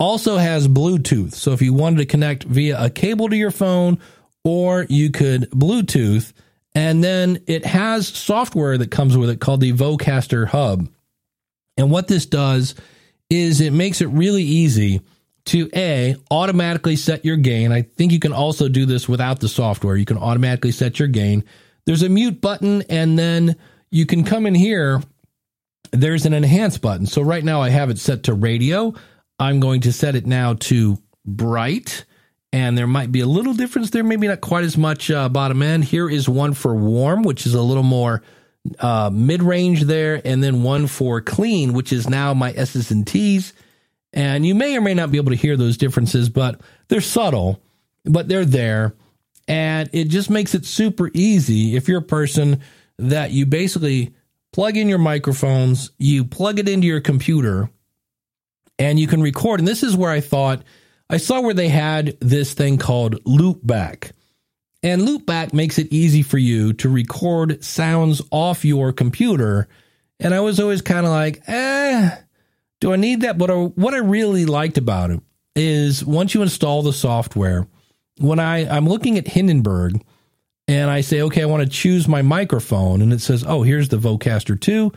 Also 0.00 0.38
has 0.38 0.66
Bluetooth. 0.66 1.34
So 1.34 1.52
if 1.52 1.60
you 1.60 1.74
wanted 1.74 1.98
to 1.98 2.06
connect 2.06 2.44
via 2.44 2.82
a 2.82 2.88
cable 2.88 3.28
to 3.28 3.36
your 3.36 3.50
phone, 3.50 3.98
or 4.42 4.86
you 4.88 5.10
could 5.10 5.50
Bluetooth, 5.50 6.32
and 6.74 7.04
then 7.04 7.42
it 7.46 7.66
has 7.66 8.08
software 8.08 8.78
that 8.78 8.90
comes 8.90 9.14
with 9.18 9.28
it 9.28 9.40
called 9.40 9.60
the 9.60 9.74
Vocaster 9.74 10.46
Hub. 10.46 10.88
And 11.76 11.90
what 11.90 12.08
this 12.08 12.24
does 12.24 12.74
is 13.28 13.60
it 13.60 13.74
makes 13.74 14.00
it 14.00 14.06
really 14.06 14.42
easy 14.42 15.02
to 15.50 15.70
A, 15.74 16.16
automatically 16.30 16.96
set 16.96 17.24
your 17.24 17.36
gain. 17.36 17.72
I 17.72 17.82
think 17.82 18.12
you 18.12 18.18
can 18.18 18.32
also 18.32 18.68
do 18.68 18.86
this 18.86 19.08
without 19.08 19.40
the 19.40 19.48
software. 19.48 19.96
You 19.96 20.04
can 20.04 20.18
automatically 20.18 20.72
set 20.72 20.98
your 20.98 21.08
gain. 21.08 21.44
There's 21.86 22.02
a 22.02 22.08
mute 22.08 22.40
button, 22.40 22.82
and 22.88 23.18
then 23.18 23.56
you 23.90 24.06
can 24.06 24.24
come 24.24 24.46
in 24.46 24.54
here. 24.54 25.02
There's 25.92 26.26
an 26.26 26.34
enhance 26.34 26.78
button. 26.78 27.06
So 27.06 27.22
right 27.22 27.44
now 27.44 27.60
I 27.60 27.70
have 27.70 27.90
it 27.90 27.98
set 27.98 28.24
to 28.24 28.34
radio. 28.34 28.94
I'm 29.38 29.60
going 29.60 29.82
to 29.82 29.92
set 29.92 30.14
it 30.14 30.26
now 30.26 30.54
to 30.54 30.98
bright 31.24 32.04
and 32.52 32.76
there 32.76 32.86
might 32.86 33.12
be 33.12 33.20
a 33.20 33.26
little 33.26 33.54
difference 33.54 33.90
there, 33.90 34.02
maybe 34.02 34.26
not 34.26 34.40
quite 34.40 34.64
as 34.64 34.76
much 34.76 35.10
uh, 35.10 35.28
bottom 35.28 35.62
end. 35.62 35.84
Here 35.84 36.10
is 36.10 36.28
one 36.28 36.54
for 36.54 36.74
warm, 36.74 37.22
which 37.22 37.46
is 37.46 37.54
a 37.54 37.62
little 37.62 37.84
more 37.84 38.22
uh, 38.80 39.10
mid 39.12 39.42
range 39.42 39.82
there, 39.82 40.20
and 40.24 40.42
then 40.42 40.62
one 40.62 40.86
for 40.86 41.20
clean, 41.20 41.72
which 41.72 41.92
is 41.92 42.08
now 42.08 42.34
my 42.34 42.52
S's 42.52 42.90
and 42.90 43.06
T's. 43.06 43.52
And 44.12 44.44
you 44.44 44.54
may 44.54 44.76
or 44.76 44.80
may 44.80 44.94
not 44.94 45.10
be 45.10 45.18
able 45.18 45.30
to 45.30 45.36
hear 45.36 45.56
those 45.56 45.76
differences, 45.76 46.28
but 46.28 46.60
they're 46.88 47.00
subtle, 47.00 47.62
but 48.04 48.28
they're 48.28 48.44
there. 48.44 48.94
And 49.46 49.88
it 49.92 50.08
just 50.08 50.30
makes 50.30 50.54
it 50.54 50.66
super 50.66 51.10
easy 51.14 51.76
if 51.76 51.88
you're 51.88 51.98
a 51.98 52.02
person 52.02 52.60
that 52.98 53.30
you 53.30 53.46
basically 53.46 54.14
plug 54.52 54.76
in 54.76 54.88
your 54.88 54.98
microphones, 54.98 55.90
you 55.98 56.24
plug 56.24 56.58
it 56.58 56.68
into 56.68 56.86
your 56.86 57.00
computer, 57.00 57.70
and 58.78 58.98
you 58.98 59.06
can 59.06 59.22
record. 59.22 59.60
And 59.60 59.68
this 59.68 59.82
is 59.82 59.96
where 59.96 60.10
I 60.10 60.20
thought 60.20 60.62
I 61.08 61.16
saw 61.16 61.40
where 61.40 61.54
they 61.54 61.68
had 61.68 62.16
this 62.20 62.54
thing 62.54 62.78
called 62.78 63.22
Loopback. 63.24 64.12
And 64.82 65.02
Loopback 65.02 65.52
makes 65.52 65.78
it 65.78 65.92
easy 65.92 66.22
for 66.22 66.38
you 66.38 66.72
to 66.74 66.88
record 66.88 67.62
sounds 67.64 68.22
off 68.30 68.64
your 68.64 68.92
computer. 68.92 69.68
And 70.20 70.32
I 70.32 70.40
was 70.40 70.60
always 70.60 70.82
kind 70.82 71.04
of 71.04 71.12
like, 71.12 71.42
eh, 71.48 72.16
do 72.80 72.92
I 72.92 72.96
need 72.96 73.20
that? 73.22 73.38
But 73.38 73.76
what 73.76 73.94
I 73.94 73.98
really 73.98 74.46
liked 74.46 74.78
about 74.78 75.10
it 75.10 75.20
is 75.54 76.04
once 76.04 76.34
you 76.34 76.42
install 76.42 76.82
the 76.82 76.92
software, 76.92 77.66
when 78.18 78.40
I, 78.40 78.68
I'm 78.68 78.88
looking 78.88 79.18
at 79.18 79.28
Hindenburg 79.28 80.02
and 80.66 80.90
I 80.90 81.00
say, 81.00 81.22
okay, 81.22 81.42
I 81.42 81.46
want 81.46 81.62
to 81.62 81.68
choose 81.68 82.06
my 82.06 82.22
microphone, 82.22 83.02
and 83.02 83.12
it 83.12 83.20
says, 83.20 83.44
oh, 83.46 83.62
here's 83.62 83.88
the 83.88 83.96
Vocaster 83.96 84.60
2. 84.60 84.92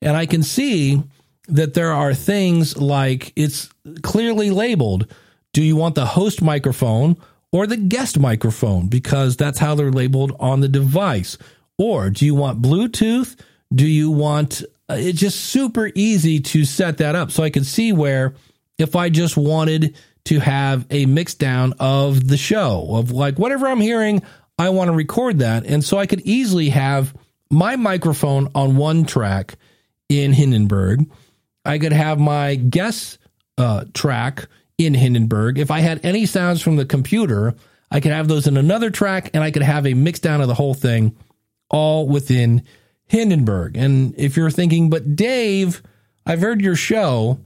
And 0.00 0.16
I 0.16 0.26
can 0.26 0.42
see 0.42 1.02
that 1.48 1.74
there 1.74 1.92
are 1.92 2.14
things 2.14 2.76
like 2.76 3.32
it's 3.36 3.68
clearly 4.02 4.50
labeled 4.50 5.12
do 5.52 5.62
you 5.62 5.76
want 5.76 5.94
the 5.94 6.06
host 6.06 6.40
microphone 6.40 7.16
or 7.50 7.66
the 7.66 7.76
guest 7.76 8.18
microphone? 8.18 8.88
Because 8.88 9.36
that's 9.36 9.58
how 9.58 9.74
they're 9.74 9.92
labeled 9.92 10.34
on 10.40 10.60
the 10.60 10.68
device. 10.68 11.36
Or 11.78 12.08
do 12.08 12.24
you 12.24 12.34
want 12.34 12.62
Bluetooth? 12.62 13.38
Do 13.74 13.86
you 13.86 14.10
want 14.10 14.62
it's 14.96 15.18
just 15.18 15.40
super 15.40 15.90
easy 15.94 16.40
to 16.40 16.64
set 16.64 16.98
that 16.98 17.14
up. 17.14 17.30
So 17.30 17.42
I 17.42 17.50
could 17.50 17.66
see 17.66 17.92
where 17.92 18.34
if 18.78 18.96
I 18.96 19.08
just 19.08 19.36
wanted 19.36 19.96
to 20.24 20.38
have 20.40 20.86
a 20.90 21.06
mix 21.06 21.34
down 21.34 21.74
of 21.80 22.28
the 22.28 22.36
show 22.36 22.86
of 22.90 23.10
like 23.10 23.38
whatever 23.38 23.66
I'm 23.66 23.80
hearing, 23.80 24.22
I 24.58 24.70
want 24.70 24.88
to 24.88 24.92
record 24.92 25.40
that. 25.40 25.66
And 25.66 25.84
so 25.84 25.98
I 25.98 26.06
could 26.06 26.20
easily 26.20 26.68
have 26.70 27.14
my 27.50 27.76
microphone 27.76 28.48
on 28.54 28.76
one 28.76 29.04
track 29.04 29.56
in 30.08 30.32
Hindenburg. 30.32 31.10
I 31.64 31.78
could 31.78 31.92
have 31.92 32.18
my 32.18 32.54
guest 32.54 33.18
uh, 33.58 33.84
track 33.94 34.46
in 34.78 34.94
Hindenburg. 34.94 35.58
If 35.58 35.70
I 35.70 35.80
had 35.80 36.04
any 36.04 36.26
sounds 36.26 36.62
from 36.62 36.76
the 36.76 36.84
computer, 36.84 37.54
I 37.90 38.00
could 38.00 38.12
have 38.12 38.28
those 38.28 38.46
in 38.46 38.56
another 38.56 38.90
track 38.90 39.30
and 39.34 39.44
I 39.44 39.50
could 39.50 39.62
have 39.62 39.86
a 39.86 39.94
mix 39.94 40.18
down 40.20 40.40
of 40.40 40.48
the 40.48 40.54
whole 40.54 40.74
thing 40.74 41.14
all 41.68 42.06
within 42.08 42.62
Hindenburg. 43.12 43.76
And 43.76 44.14
if 44.16 44.36
you're 44.36 44.50
thinking, 44.50 44.90
but 44.90 45.14
Dave, 45.14 45.82
I've 46.24 46.40
heard 46.40 46.62
your 46.62 46.76
show, 46.76 47.38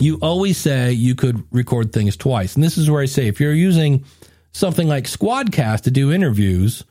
you 0.00 0.18
always 0.20 0.58
say 0.58 0.92
you 0.92 1.14
could 1.14 1.44
record 1.52 1.92
things 1.92 2.16
twice. 2.16 2.56
And 2.56 2.64
this 2.64 2.76
is 2.76 2.90
where 2.90 3.00
I 3.00 3.06
say 3.06 3.28
if 3.28 3.40
you're 3.40 3.54
using 3.54 4.04
something 4.52 4.88
like 4.88 5.04
Squadcast 5.04 5.82
to 5.82 5.92
do 5.92 6.12
interviews, 6.12 6.84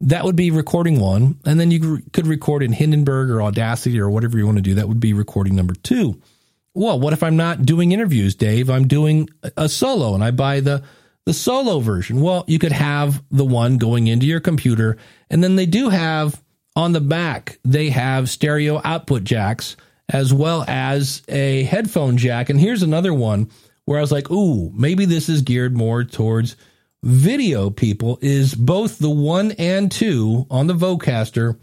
that 0.00 0.24
would 0.24 0.36
be 0.36 0.50
recording 0.50 0.98
one. 0.98 1.38
And 1.44 1.60
then 1.60 1.70
you 1.70 2.02
could 2.12 2.26
record 2.26 2.62
in 2.62 2.72
Hindenburg 2.72 3.28
or 3.28 3.42
Audacity 3.42 4.00
or 4.00 4.08
whatever 4.08 4.38
you 4.38 4.46
want 4.46 4.56
to 4.56 4.62
do. 4.62 4.74
That 4.74 4.88
would 4.88 5.00
be 5.00 5.12
recording 5.12 5.54
number 5.54 5.74
two 5.74 6.20
well, 6.76 7.00
what 7.00 7.14
if 7.14 7.22
I'm 7.22 7.36
not 7.36 7.64
doing 7.64 7.92
interviews, 7.92 8.34
Dave? 8.34 8.68
I'm 8.68 8.86
doing 8.86 9.30
a 9.56 9.66
solo 9.66 10.14
and 10.14 10.22
I 10.22 10.30
buy 10.30 10.60
the 10.60 10.82
the 11.24 11.32
solo 11.32 11.80
version. 11.80 12.20
Well, 12.20 12.44
you 12.46 12.58
could 12.58 12.70
have 12.70 13.24
the 13.30 13.46
one 13.46 13.78
going 13.78 14.06
into 14.06 14.26
your 14.26 14.40
computer 14.40 14.98
and 15.30 15.42
then 15.42 15.56
they 15.56 15.66
do 15.66 15.88
have 15.88 16.40
on 16.76 16.92
the 16.92 17.00
back, 17.00 17.58
they 17.64 17.90
have 17.90 18.30
stereo 18.30 18.80
output 18.84 19.24
jacks 19.24 19.76
as 20.08 20.32
well 20.32 20.64
as 20.68 21.22
a 21.26 21.64
headphone 21.64 22.16
jack. 22.16 22.50
And 22.50 22.60
here's 22.60 22.82
another 22.82 23.12
one 23.12 23.50
where 23.86 23.98
I 23.98 24.02
was 24.02 24.12
like, 24.12 24.30
"Ooh, 24.30 24.70
maybe 24.74 25.04
this 25.04 25.28
is 25.28 25.42
geared 25.42 25.76
more 25.76 26.04
towards 26.04 26.54
video 27.02 27.70
people." 27.70 28.18
Is 28.20 28.54
both 28.54 28.98
the 28.98 29.10
1 29.10 29.52
and 29.52 29.90
2 29.90 30.46
on 30.50 30.66
the 30.68 30.74
Vocaster 30.74 31.56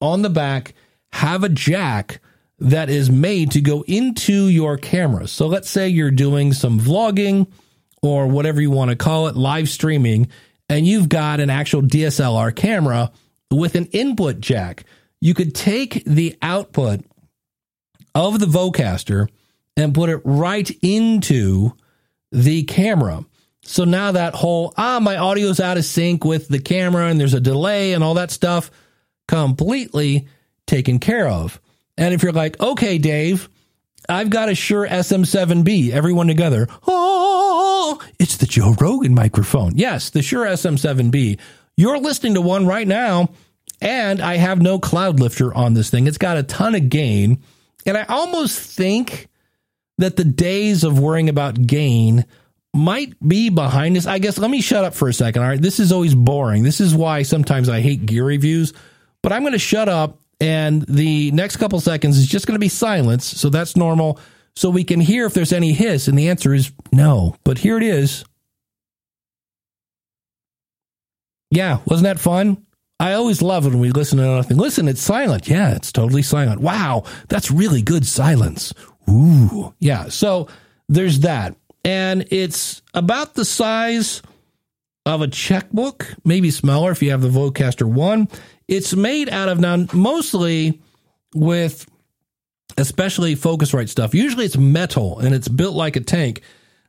on 0.00 0.22
the 0.22 0.30
back 0.30 0.74
have 1.12 1.42
a 1.42 1.48
jack 1.48 2.20
that 2.58 2.90
is 2.90 3.10
made 3.10 3.50
to 3.52 3.60
go 3.60 3.82
into 3.88 4.48
your 4.48 4.76
camera. 4.76 5.26
So 5.26 5.46
let's 5.46 5.70
say 5.70 5.88
you're 5.88 6.10
doing 6.10 6.52
some 6.52 6.78
vlogging 6.78 7.46
or 8.02 8.26
whatever 8.26 8.60
you 8.60 8.70
want 8.70 8.90
to 8.90 8.96
call 8.96 9.26
it, 9.28 9.36
live 9.36 9.68
streaming, 9.68 10.28
and 10.68 10.86
you've 10.86 11.08
got 11.08 11.40
an 11.40 11.50
actual 11.50 11.82
DSLR 11.82 12.54
camera 12.54 13.10
with 13.50 13.74
an 13.74 13.86
input 13.86 14.40
jack. 14.40 14.84
You 15.20 15.34
could 15.34 15.54
take 15.54 16.04
the 16.04 16.36
output 16.40 17.04
of 18.14 18.38
the 18.38 18.46
Vocaster 18.46 19.28
and 19.76 19.94
put 19.94 20.10
it 20.10 20.20
right 20.24 20.70
into 20.82 21.72
the 22.32 22.64
camera. 22.64 23.24
So 23.62 23.84
now 23.84 24.12
that 24.12 24.34
whole, 24.34 24.72
ah, 24.76 25.00
my 25.00 25.16
audio's 25.16 25.60
out 25.60 25.76
of 25.76 25.84
sync 25.84 26.24
with 26.24 26.48
the 26.48 26.58
camera 26.58 27.06
and 27.06 27.20
there's 27.20 27.34
a 27.34 27.40
delay 27.40 27.92
and 27.92 28.02
all 28.02 28.14
that 28.14 28.30
stuff 28.30 28.70
completely 29.28 30.26
taken 30.66 30.98
care 30.98 31.28
of. 31.28 31.60
And 31.96 32.14
if 32.14 32.22
you're 32.22 32.32
like, 32.32 32.58
okay, 32.60 32.98
Dave, 32.98 33.48
I've 34.08 34.30
got 34.30 34.48
a 34.48 34.54
Shure 34.54 34.88
SM7B, 34.88 35.90
everyone 35.90 36.26
together. 36.26 36.66
Oh, 36.86 38.00
it's 38.18 38.38
the 38.38 38.46
Joe 38.46 38.74
Rogan 38.80 39.14
microphone. 39.14 39.76
Yes, 39.76 40.10
the 40.10 40.22
Shure 40.22 40.46
SM7B. 40.46 41.38
You're 41.80 41.98
listening 41.98 42.34
to 42.34 42.42
one 42.42 42.66
right 42.66 42.86
now, 42.86 43.30
and 43.80 44.20
I 44.20 44.36
have 44.36 44.60
no 44.60 44.78
cloud 44.78 45.18
lifter 45.18 45.54
on 45.54 45.72
this 45.72 45.88
thing. 45.88 46.06
It's 46.06 46.18
got 46.18 46.36
a 46.36 46.42
ton 46.42 46.74
of 46.74 46.90
gain. 46.90 47.42
And 47.86 47.96
I 47.96 48.02
almost 48.02 48.58
think 48.76 49.28
that 49.96 50.16
the 50.16 50.24
days 50.24 50.84
of 50.84 50.98
worrying 50.98 51.30
about 51.30 51.66
gain 51.66 52.26
might 52.74 53.14
be 53.26 53.48
behind 53.48 53.96
us. 53.96 54.04
I 54.04 54.18
guess 54.18 54.36
let 54.36 54.50
me 54.50 54.60
shut 54.60 54.84
up 54.84 54.92
for 54.92 55.08
a 55.08 55.14
second. 55.14 55.40
All 55.40 55.48
right. 55.48 55.60
This 55.60 55.80
is 55.80 55.90
always 55.90 56.14
boring. 56.14 56.64
This 56.64 56.82
is 56.82 56.94
why 56.94 57.22
sometimes 57.22 57.70
I 57.70 57.80
hate 57.80 58.04
gear 58.04 58.26
reviews, 58.26 58.74
but 59.22 59.32
I'm 59.32 59.40
going 59.40 59.54
to 59.54 59.58
shut 59.58 59.88
up 59.88 60.18
and 60.38 60.82
the 60.82 61.30
next 61.30 61.56
couple 61.56 61.80
seconds 61.80 62.18
is 62.18 62.26
just 62.26 62.46
going 62.46 62.56
to 62.56 62.60
be 62.60 62.68
silence. 62.68 63.24
So 63.24 63.48
that's 63.48 63.74
normal. 63.74 64.20
So 64.54 64.68
we 64.68 64.84
can 64.84 65.00
hear 65.00 65.24
if 65.24 65.32
there's 65.32 65.52
any 65.52 65.72
hiss. 65.72 66.08
And 66.08 66.18
the 66.18 66.28
answer 66.28 66.52
is 66.52 66.72
no. 66.92 67.36
But 67.42 67.56
here 67.56 67.78
it 67.78 67.82
is. 67.82 68.22
Yeah, 71.50 71.78
wasn't 71.84 72.04
that 72.04 72.20
fun? 72.20 72.64
I 72.98 73.14
always 73.14 73.40
love 73.40 73.64
when 73.64 73.80
we 73.80 73.90
listen 73.90 74.18
to 74.18 74.24
nothing. 74.24 74.58
Listen, 74.58 74.86
it's 74.86 75.00
silent. 75.00 75.48
Yeah, 75.48 75.74
it's 75.74 75.90
totally 75.90 76.22
silent. 76.22 76.60
Wow, 76.60 77.04
that's 77.28 77.50
really 77.50 77.82
good 77.82 78.06
silence. 78.06 78.74
Ooh. 79.08 79.74
Yeah, 79.78 80.08
so 80.08 80.48
there's 80.88 81.20
that. 81.20 81.56
And 81.84 82.26
it's 82.30 82.82
about 82.92 83.34
the 83.34 83.44
size 83.44 84.20
of 85.06 85.22
a 85.22 85.28
checkbook, 85.28 86.14
maybe 86.24 86.50
smaller 86.50 86.90
if 86.92 87.02
you 87.02 87.10
have 87.10 87.22
the 87.22 87.28
Vocaster 87.28 87.90
1. 87.90 88.28
It's 88.68 88.94
made 88.94 89.28
out 89.30 89.48
of 89.48 89.58
now 89.58 89.86
mostly 89.92 90.80
with 91.34 91.86
especially 92.76 93.34
Focusrite 93.34 93.88
stuff. 93.88 94.14
Usually 94.14 94.44
it's 94.44 94.56
metal 94.56 95.18
and 95.18 95.34
it's 95.34 95.48
built 95.48 95.74
like 95.74 95.96
a 95.96 96.00
tank. 96.00 96.42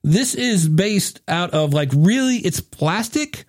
This 0.04 0.36
is 0.36 0.68
based 0.68 1.22
out 1.28 1.52
of 1.52 1.74
like 1.74 1.90
really 1.96 2.38
it's 2.38 2.60
plastic, 2.60 3.46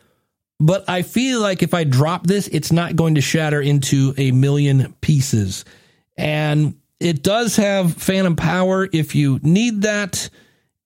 but 0.62 0.88
I 0.88 1.03
feel 1.03 1.40
like 1.40 1.64
if 1.64 1.75
I 1.75 1.83
drop 1.83 2.25
this, 2.25 2.46
it's 2.46 2.70
not 2.70 2.94
going 2.94 3.16
to 3.16 3.20
shatter 3.20 3.61
into 3.61 4.14
a 4.16 4.31
million 4.31 4.94
pieces. 5.01 5.64
And 6.16 6.77
it 7.01 7.25
does 7.25 7.57
have 7.57 7.94
phantom 7.94 8.37
power 8.37 8.88
if 8.92 9.16
you 9.16 9.40
need 9.42 9.83
that. 9.83 10.31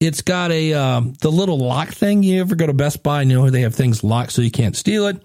It's 0.01 0.23
got 0.23 0.51
a 0.51 0.73
uh, 0.73 1.03
the 1.21 1.31
little 1.31 1.59
lock 1.59 1.91
thing. 1.91 2.23
You 2.23 2.41
ever 2.41 2.55
go 2.55 2.67
to 2.67 2.73
Best 2.73 3.03
Buy 3.03 3.21
you 3.21 3.29
know 3.29 3.51
they 3.51 3.61
have 3.61 3.75
things 3.75 4.03
locked 4.03 4.33
so 4.33 4.41
you 4.41 4.51
can't 4.51 4.75
steal 4.75 5.09
it. 5.09 5.23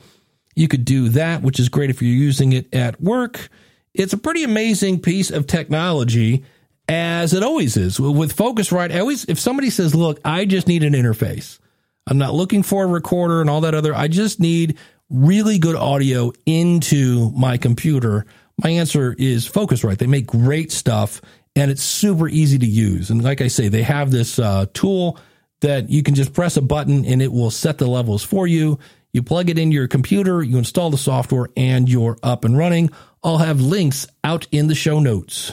You 0.54 0.68
could 0.68 0.84
do 0.84 1.08
that, 1.10 1.44
which 1.44 1.58
is 1.58 1.70
great 1.70 1.90
if 1.90 2.02
you're 2.02 2.12
using 2.12 2.52
it 2.52 2.74
at 2.74 3.00
work. 3.00 3.48
It's 3.94 4.12
a 4.12 4.18
pretty 4.18 4.44
amazing 4.44 5.00
piece 5.00 5.32
of 5.32 5.48
technology. 5.48 6.44
as 6.90 7.34
it 7.34 7.42
always 7.42 7.78
is 7.78 8.02
with 8.02 8.36
Focusrite. 8.36 8.94
I 8.94 9.00
always, 9.00 9.24
if 9.26 9.40
somebody 9.40 9.70
says, 9.70 9.96
"Look, 9.96 10.20
I 10.26 10.44
just 10.44 10.68
need 10.68 10.84
an 10.84 10.94
interface," 10.94 11.60
I'm 12.08 12.18
not 12.18 12.34
looking 12.34 12.64
for 12.64 12.84
a 12.84 12.88
recorder 12.88 13.42
and 13.42 13.50
all 13.50 13.62
that 13.62 13.76
other. 13.76 13.94
I 13.94 14.08
just 14.08 14.40
need 14.40 14.78
really 15.10 15.60
good 15.60 15.76
audio 15.76 16.32
into 16.46 17.32
my 17.32 17.58
computer. 17.58 18.26
My 18.64 18.72
answer 18.72 19.16
is 19.18 19.48
Focusrite. 19.48 19.98
They 19.98 20.08
make 20.08 20.26
great 20.26 20.72
stuff 20.72 21.22
and 21.56 21.70
it's 21.70 21.84
super 21.84 22.28
easy 22.28 22.58
to 22.58 22.66
use. 22.66 23.10
And 23.10 23.24
like 23.24 23.42
I 23.42 23.48
say, 23.48 23.68
they 23.68 23.84
have 23.84 24.12
this 24.12 24.40
uh, 24.40 24.68
tool 24.74 25.20
that 25.62 25.90
you 25.90 26.02
can 26.02 26.16
just 26.16 26.34
press 26.34 26.58
a 26.58 26.62
button 26.62 27.06
and 27.06 27.22
it 27.22 27.32
will 27.32 27.52
set 27.52 27.78
the 27.78 27.88
levels 27.88 28.24
for 28.24 28.48
you. 28.48 28.80
You 29.14 29.22
plug 29.22 29.50
it 29.50 29.60
into 29.60 29.76
your 29.76 29.88
computer, 29.88 30.42
you 30.42 30.58
install 30.58 30.90
the 30.90 30.98
software, 30.98 31.50
and 31.58 31.90
you're 31.90 32.18
up 32.24 32.46
and 32.46 32.58
running. 32.58 32.90
I'll 33.24 33.40
have 33.40 33.60
links 33.60 34.08
out 34.24 34.48
in 34.52 34.68
the 34.68 34.76
show 34.76 35.00
notes. 35.00 35.52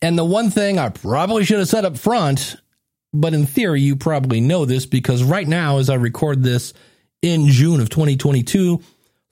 And 0.00 0.16
the 0.16 0.24
one 0.24 0.50
thing 0.50 0.78
I 0.78 0.90
probably 0.90 1.44
should 1.44 1.58
have 1.58 1.68
said 1.68 1.84
up 1.84 1.98
front, 1.98 2.56
but 3.14 3.32
in 3.32 3.46
theory, 3.46 3.80
you 3.80 3.96
probably 3.96 4.40
know 4.40 4.64
this 4.64 4.86
because 4.86 5.22
right 5.22 5.46
now, 5.46 5.78
as 5.78 5.88
I 5.88 5.94
record 5.94 6.42
this 6.42 6.74
in 7.22 7.48
June 7.48 7.80
of 7.80 7.88
2022, 7.88 8.82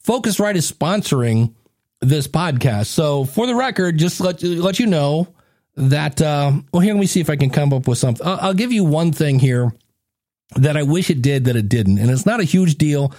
Focusrite 0.04 0.54
is 0.54 0.70
sponsoring 0.70 1.54
this 2.00 2.28
podcast. 2.28 2.86
So 2.86 3.24
for 3.24 3.46
the 3.46 3.54
record, 3.54 3.98
just 3.98 4.20
let, 4.20 4.42
let 4.42 4.78
you 4.78 4.86
know 4.86 5.28
that, 5.76 6.22
uh, 6.22 6.52
well, 6.72 6.80
here, 6.80 6.94
let 6.94 7.00
me 7.00 7.06
see 7.06 7.20
if 7.20 7.28
I 7.28 7.36
can 7.36 7.50
come 7.50 7.72
up 7.72 7.88
with 7.88 7.98
something. 7.98 8.26
I'll, 8.26 8.38
I'll 8.40 8.54
give 8.54 8.72
you 8.72 8.84
one 8.84 9.12
thing 9.12 9.38
here 9.38 9.72
that 10.56 10.76
I 10.76 10.84
wish 10.84 11.10
it 11.10 11.20
did 11.20 11.46
that 11.46 11.56
it 11.56 11.68
didn't. 11.68 11.98
And 11.98 12.10
it's 12.10 12.26
not 12.26 12.40
a 12.40 12.44
huge 12.44 12.76
deal. 12.76 13.12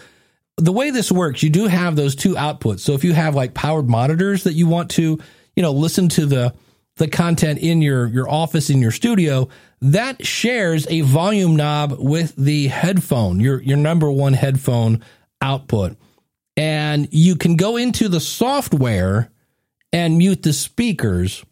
The 0.58 0.72
way 0.72 0.92
this 0.92 1.12
works, 1.12 1.44
you 1.44 1.50
do 1.50 1.68
have 1.68 1.96
those 1.96 2.16
two 2.16 2.36
outputs. 2.36 2.82
So 2.82 2.94
if 2.94 3.04
you 3.04 3.14
have 3.14 3.36
like 3.36 3.54
powered 3.54 3.90
monitors 3.90 4.44
that 4.44 4.54
you 4.54 4.68
want 4.68 4.92
to, 4.92 5.20
you 5.56 5.64
know, 5.64 5.72
listen 5.72 6.10
to 6.10 6.26
the 6.26 6.54
the 6.98 7.08
content 7.08 7.60
in 7.60 7.82
your 7.82 8.08
your 8.08 8.30
office 8.30 8.70
in 8.70 8.82
your 8.82 8.92
studio, 8.92 9.50
that 9.82 10.26
shares 10.26 10.88
a 10.90 11.02
volume 11.02 11.56
knob 11.56 11.96
with 11.98 12.36
the 12.36 12.68
headphone, 12.68 13.40
your 13.40 13.62
your 13.62 13.78
number 13.78 14.12
one 14.12 14.34
headphone 14.34 15.04
output. 15.42 15.98
And 16.56 17.08
you 17.12 17.36
can 17.36 17.56
go 17.56 17.78
into 17.78 18.08
the 18.08 18.20
software 18.20 19.32
and 19.92 20.18
mute 20.18 20.44
the 20.44 20.54
speakers. 20.54 21.44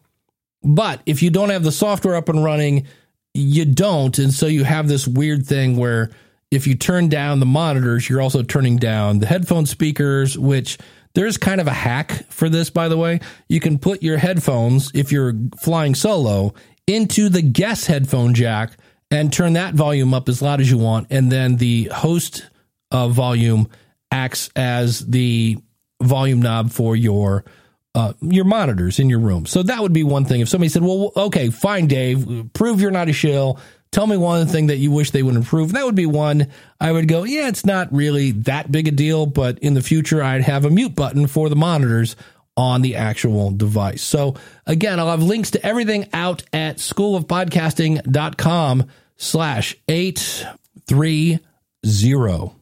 But 0.63 1.01
if 1.05 1.23
you 1.23 1.31
don't 1.31 1.49
have 1.49 1.63
the 1.63 1.71
software 1.71 2.15
up 2.15 2.29
and 2.29 2.43
running, 2.43 2.85
you 3.33 3.65
don't. 3.65 4.17
And 4.19 4.31
so 4.31 4.45
you 4.45 4.63
have 4.63 4.87
this 4.87 5.07
weird 5.07 5.45
thing 5.45 5.77
where 5.77 6.11
if 6.51 6.67
you 6.67 6.75
turn 6.75 7.09
down 7.09 7.39
the 7.39 7.45
monitors, 7.45 8.09
you're 8.09 8.21
also 8.21 8.43
turning 8.43 8.77
down 8.77 9.19
the 9.19 9.25
headphone 9.25 9.65
speakers, 9.65 10.37
which 10.37 10.77
there's 11.13 11.37
kind 11.37 11.61
of 11.61 11.67
a 11.67 11.73
hack 11.73 12.25
for 12.29 12.49
this, 12.49 12.69
by 12.69 12.87
the 12.87 12.97
way. 12.97 13.19
You 13.47 13.59
can 13.59 13.77
put 13.77 14.03
your 14.03 14.17
headphones, 14.17 14.91
if 14.93 15.11
you're 15.11 15.33
flying 15.61 15.95
solo, 15.95 16.53
into 16.87 17.29
the 17.29 17.41
guest 17.41 17.85
headphone 17.87 18.33
jack 18.33 18.77
and 19.09 19.31
turn 19.31 19.53
that 19.53 19.73
volume 19.73 20.13
up 20.13 20.29
as 20.29 20.41
loud 20.41 20.61
as 20.61 20.71
you 20.71 20.77
want. 20.77 21.07
And 21.09 21.31
then 21.31 21.57
the 21.57 21.85
host 21.93 22.49
uh, 22.91 23.09
volume 23.09 23.69
acts 24.11 24.49
as 24.55 24.99
the 24.99 25.57
volume 26.01 26.41
knob 26.41 26.71
for 26.71 26.95
your 26.95 27.45
uh, 27.93 28.13
your 28.21 28.45
monitors 28.45 28.99
in 28.99 29.09
your 29.09 29.19
room. 29.19 29.45
So 29.45 29.63
that 29.63 29.81
would 29.81 29.91
be 29.91 30.03
one 30.03 30.23
thing. 30.23 30.39
If 30.39 30.47
somebody 30.47 30.69
said, 30.69 30.81
"Well, 30.81 31.11
okay, 31.15 31.49
fine, 31.49 31.87
Dave, 31.87 32.49
prove 32.53 32.79
you're 32.79 32.89
not 32.89 33.09
a 33.09 33.13
shill. 33.13 33.59
Tell 33.91 34.07
me 34.07 34.17
one 34.17 34.47
thing 34.47 34.67
that 34.67 34.77
you 34.77 34.91
wish 34.91 35.11
they 35.11 35.23
would 35.23 35.35
improve." 35.35 35.73
That 35.73 35.85
would 35.85 35.95
be 35.95 36.05
one. 36.05 36.47
I 36.79 36.91
would 36.91 37.07
go, 37.07 37.23
"Yeah, 37.23 37.47
it's 37.47 37.65
not 37.65 37.93
really 37.93 38.31
that 38.31 38.71
big 38.71 38.87
a 38.87 38.91
deal, 38.91 39.25
but 39.25 39.59
in 39.59 39.73
the 39.73 39.81
future, 39.81 40.23
I'd 40.23 40.43
have 40.43 40.65
a 40.65 40.69
mute 40.69 40.95
button 40.95 41.27
for 41.27 41.49
the 41.49 41.55
monitors." 41.55 42.15
on 42.57 42.81
the 42.81 42.97
actual 42.97 43.49
device. 43.51 44.01
So 44.01 44.35
again, 44.67 44.99
I'll 44.99 45.09
have 45.09 45.23
links 45.23 45.51
to 45.51 45.65
everything 45.65 46.09
out 46.11 46.43
at 46.51 46.77
schoolofpodcasting.com 46.77 48.83
slash 49.17 49.75
eight 49.87 50.45
three 50.85 51.39
zero. 51.85 52.55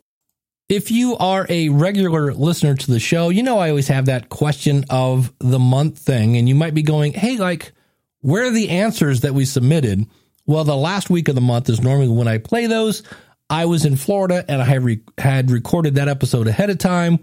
If 0.67 0.91
you 0.91 1.15
are 1.17 1.47
a 1.49 1.69
regular 1.69 2.33
listener 2.33 2.75
to 2.75 2.91
the 2.91 2.99
show, 2.99 3.29
you 3.29 3.41
know 3.41 3.57
I 3.57 3.69
always 3.69 3.87
have 3.87 4.05
that 4.05 4.29
question 4.29 4.85
of 4.89 5.33
the 5.39 5.57
month 5.57 5.97
thing, 5.97 6.37
and 6.37 6.47
you 6.47 6.53
might 6.53 6.75
be 6.75 6.83
going, 6.83 7.13
hey, 7.13 7.37
like, 7.37 7.71
where 8.21 8.45
are 8.45 8.51
the 8.51 8.69
answers 8.69 9.21
that 9.21 9.33
we 9.33 9.45
submitted? 9.45 10.05
Well, 10.49 10.63
the 10.63 10.75
last 10.75 11.12
week 11.12 11.27
of 11.27 11.35
the 11.35 11.41
month 11.41 11.69
is 11.69 11.79
normally 11.79 12.07
when 12.07 12.27
I 12.27 12.39
play 12.39 12.65
those. 12.65 13.03
I 13.51 13.65
was 13.65 13.85
in 13.85 13.95
Florida 13.95 14.43
and 14.47 14.59
I 14.59 14.65
had, 14.65 14.83
re- 14.83 15.03
had 15.19 15.51
recorded 15.51 15.93
that 15.93 16.07
episode 16.07 16.47
ahead 16.47 16.71
of 16.71 16.79
time. 16.79 17.19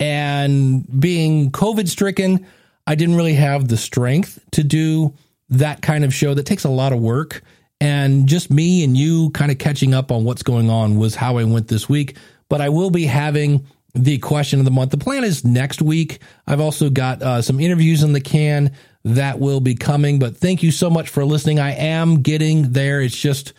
And 0.00 0.84
being 1.00 1.52
COVID 1.52 1.86
stricken, 1.86 2.44
I 2.84 2.96
didn't 2.96 3.14
really 3.14 3.34
have 3.34 3.68
the 3.68 3.76
strength 3.76 4.40
to 4.50 4.64
do 4.64 5.14
that 5.50 5.80
kind 5.80 6.04
of 6.04 6.12
show 6.12 6.34
that 6.34 6.44
takes 6.44 6.64
a 6.64 6.68
lot 6.68 6.92
of 6.92 6.98
work. 6.98 7.44
And 7.80 8.26
just 8.26 8.50
me 8.50 8.82
and 8.82 8.96
you 8.96 9.30
kind 9.30 9.52
of 9.52 9.58
catching 9.58 9.94
up 9.94 10.10
on 10.10 10.24
what's 10.24 10.42
going 10.42 10.68
on 10.68 10.96
was 10.96 11.14
how 11.14 11.38
I 11.38 11.44
went 11.44 11.68
this 11.68 11.88
week 11.88 12.16
but 12.48 12.60
I 12.60 12.68
will 12.68 12.90
be 12.90 13.06
having 13.06 13.66
the 13.96 14.18
question 14.18 14.58
of 14.58 14.64
the 14.64 14.70
month. 14.70 14.90
The 14.90 14.98
plan 14.98 15.24
is 15.24 15.44
next 15.44 15.80
week. 15.80 16.20
I've 16.46 16.60
also 16.60 16.90
got 16.90 17.22
uh, 17.22 17.42
some 17.42 17.60
interviews 17.60 18.02
in 18.02 18.12
the 18.12 18.20
can 18.20 18.72
that 19.04 19.38
will 19.38 19.60
be 19.60 19.74
coming, 19.74 20.18
but 20.18 20.36
thank 20.36 20.62
you 20.62 20.70
so 20.70 20.90
much 20.90 21.08
for 21.08 21.24
listening. 21.24 21.58
I 21.58 21.72
am 21.72 22.22
getting 22.22 22.72
there. 22.72 23.00
It's 23.00 23.16
just 23.16 23.52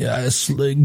uh, 0.00 0.30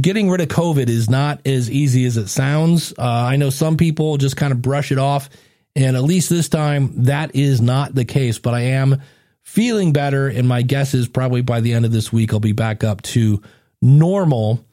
getting 0.01 0.29
rid 0.29 0.41
of 0.41 0.47
COVID 0.47 0.87
is 0.87 1.09
not 1.09 1.45
as 1.45 1.69
easy 1.69 2.05
as 2.05 2.17
it 2.17 2.27
sounds. 2.27 2.93
Uh, 2.97 3.03
I 3.03 3.35
know 3.35 3.49
some 3.49 3.77
people 3.77 4.17
just 4.17 4.37
kind 4.37 4.51
of 4.51 4.61
brush 4.61 4.91
it 4.91 4.99
off, 4.99 5.29
and 5.75 5.95
at 5.95 6.03
least 6.03 6.29
this 6.29 6.49
time 6.49 7.03
that 7.05 7.35
is 7.35 7.61
not 7.61 7.93
the 7.93 8.05
case, 8.05 8.39
but 8.39 8.53
I 8.53 8.61
am 8.61 9.01
feeling 9.43 9.93
better, 9.93 10.27
and 10.27 10.47
my 10.47 10.61
guess 10.61 10.93
is 10.93 11.07
probably 11.07 11.41
by 11.41 11.59
the 11.61 11.73
end 11.73 11.85
of 11.85 11.91
this 11.91 12.13
week, 12.13 12.33
I'll 12.33 12.39
be 12.39 12.51
back 12.51 12.83
up 12.83 13.01
to 13.01 13.41
normal 13.81 14.63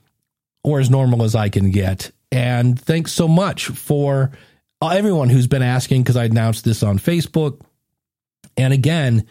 or 0.63 0.81
as 0.81 0.91
normal 0.91 1.23
as 1.23 1.35
I 1.35 1.49
can 1.49 1.71
get. 1.71 2.11
And 2.37 2.79
thanks 2.79 3.13
so 3.13 3.27
much 3.27 3.69
for 3.69 4.31
everyone 4.83 5.31
who's 5.31 5.47
been 5.47 5.63
asking 5.63 6.03
because 6.03 6.19
I 6.19 6.27
announced 6.27 6.67
this 6.67 6.83
on 6.83 6.99
Facebook. 6.99 7.63
And 8.59 8.75
again, 8.75 9.27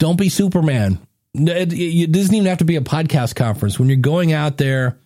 don't 0.00 0.18
be 0.18 0.28
Superman. 0.28 0.98
It, 1.32 1.72
it, 1.72 2.10
doesn't 2.10 2.34
even 2.34 2.48
have 2.48 2.58
to 2.58 2.64
be 2.64 2.74
a 2.74 2.80
podcast 2.80 3.36
conference. 3.36 3.78
When 3.78 3.88
you're 3.88 3.98
going 3.98 4.32
out 4.32 4.56
there, 4.56 4.98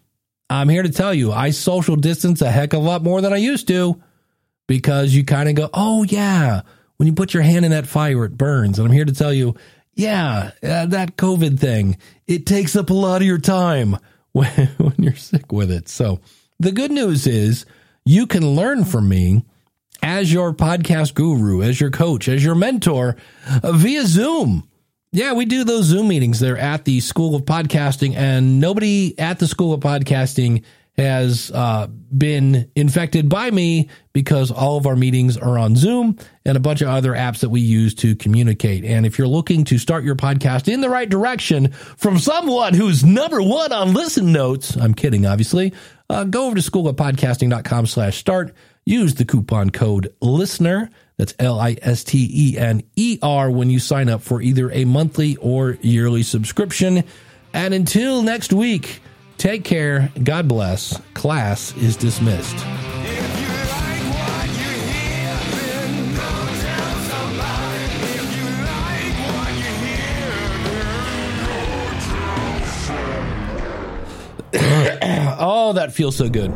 I'm 0.48 0.70
here 0.70 0.82
to 0.82 0.88
tell 0.88 1.12
you, 1.12 1.30
I 1.30 1.50
social 1.50 1.96
distance 1.96 2.40
a 2.40 2.50
heck 2.50 2.72
of 2.72 2.82
a 2.82 2.86
lot 2.86 3.02
more 3.02 3.20
than 3.20 3.34
I 3.34 3.36
used 3.36 3.68
to 3.68 4.02
because 4.66 5.14
you 5.14 5.22
kind 5.22 5.50
of 5.50 5.54
go, 5.54 5.68
oh, 5.74 6.04
yeah, 6.04 6.62
when 6.96 7.08
you 7.08 7.12
put 7.12 7.34
your 7.34 7.42
hand 7.42 7.66
in 7.66 7.72
that 7.72 7.86
fire, 7.86 8.24
it 8.24 8.38
burns. 8.38 8.78
And 8.78 8.88
I'm 8.88 8.94
here 8.94 9.04
to 9.04 9.12
tell 9.12 9.34
you, 9.34 9.54
yeah, 9.92 10.52
uh, 10.62 10.86
that 10.86 11.16
COVID 11.16 11.60
thing, 11.60 11.98
it 12.26 12.46
takes 12.46 12.74
up 12.74 12.88
a 12.88 12.94
lot 12.94 13.20
of 13.20 13.26
your 13.26 13.36
time 13.36 13.98
when, 14.32 14.48
when 14.78 14.94
you're 14.96 15.14
sick 15.14 15.52
with 15.52 15.70
it. 15.70 15.90
So, 15.90 16.20
the 16.58 16.72
good 16.72 16.90
news 16.90 17.26
is 17.26 17.66
you 18.04 18.26
can 18.26 18.46
learn 18.54 18.84
from 18.84 19.08
me 19.08 19.44
as 20.02 20.32
your 20.32 20.52
podcast 20.52 21.14
guru, 21.14 21.62
as 21.62 21.80
your 21.80 21.90
coach, 21.90 22.28
as 22.28 22.44
your 22.44 22.54
mentor 22.54 23.16
uh, 23.62 23.72
via 23.72 24.06
Zoom. 24.06 24.68
Yeah, 25.10 25.32
we 25.32 25.46
do 25.46 25.64
those 25.64 25.86
Zoom 25.86 26.08
meetings 26.08 26.38
there 26.38 26.58
at 26.58 26.84
the 26.84 27.00
School 27.00 27.34
of 27.34 27.42
Podcasting, 27.42 28.14
and 28.14 28.60
nobody 28.60 29.18
at 29.18 29.38
the 29.38 29.48
School 29.48 29.72
of 29.72 29.80
Podcasting 29.80 30.64
has 30.98 31.52
uh, 31.54 31.86
been 31.86 32.70
infected 32.74 33.28
by 33.28 33.50
me 33.50 33.88
because 34.12 34.50
all 34.50 34.76
of 34.76 34.86
our 34.86 34.96
meetings 34.96 35.36
are 35.36 35.56
on 35.56 35.76
Zoom 35.76 36.18
and 36.44 36.56
a 36.56 36.60
bunch 36.60 36.82
of 36.82 36.88
other 36.88 37.12
apps 37.12 37.38
that 37.40 37.50
we 37.50 37.60
use 37.60 37.94
to 37.94 38.16
communicate. 38.16 38.84
And 38.84 39.06
if 39.06 39.16
you're 39.16 39.28
looking 39.28 39.62
to 39.66 39.78
start 39.78 40.02
your 40.02 40.16
podcast 40.16 40.70
in 40.70 40.80
the 40.80 40.90
right 40.90 41.08
direction 41.08 41.70
from 41.70 42.18
someone 42.18 42.74
who's 42.74 43.04
number 43.04 43.40
one 43.40 43.72
on 43.72 43.94
listen 43.94 44.32
notes, 44.32 44.76
I'm 44.76 44.92
kidding, 44.92 45.24
obviously, 45.24 45.72
uh, 46.10 46.24
go 46.24 46.46
over 46.46 46.56
to 46.56 46.62
schoolofpodcasting.com 46.62 47.86
slash 47.86 48.16
start. 48.16 48.54
Use 48.84 49.14
the 49.14 49.24
coupon 49.24 49.70
code 49.70 50.14
LISTENER. 50.20 50.90
That's 51.18 51.34
L 51.38 51.60
I 51.60 51.76
S 51.82 52.04
T 52.04 52.28
E 52.32 52.58
N 52.58 52.82
E 52.96 53.18
R 53.22 53.50
when 53.50 53.70
you 53.70 53.78
sign 53.80 54.08
up 54.08 54.22
for 54.22 54.40
either 54.40 54.70
a 54.70 54.84
monthly 54.84 55.36
or 55.36 55.76
yearly 55.82 56.22
subscription. 56.22 57.04
And 57.52 57.74
until 57.74 58.22
next 58.22 58.52
week, 58.52 59.02
take 59.36 59.64
care. 59.64 60.10
God 60.22 60.48
bless. 60.48 61.00
Class 61.14 61.76
is 61.76 61.96
dismissed. 61.96 62.56
oh, 75.40 75.72
that 75.74 75.92
feels 75.92 76.16
so 76.16 76.28
good. 76.28 76.50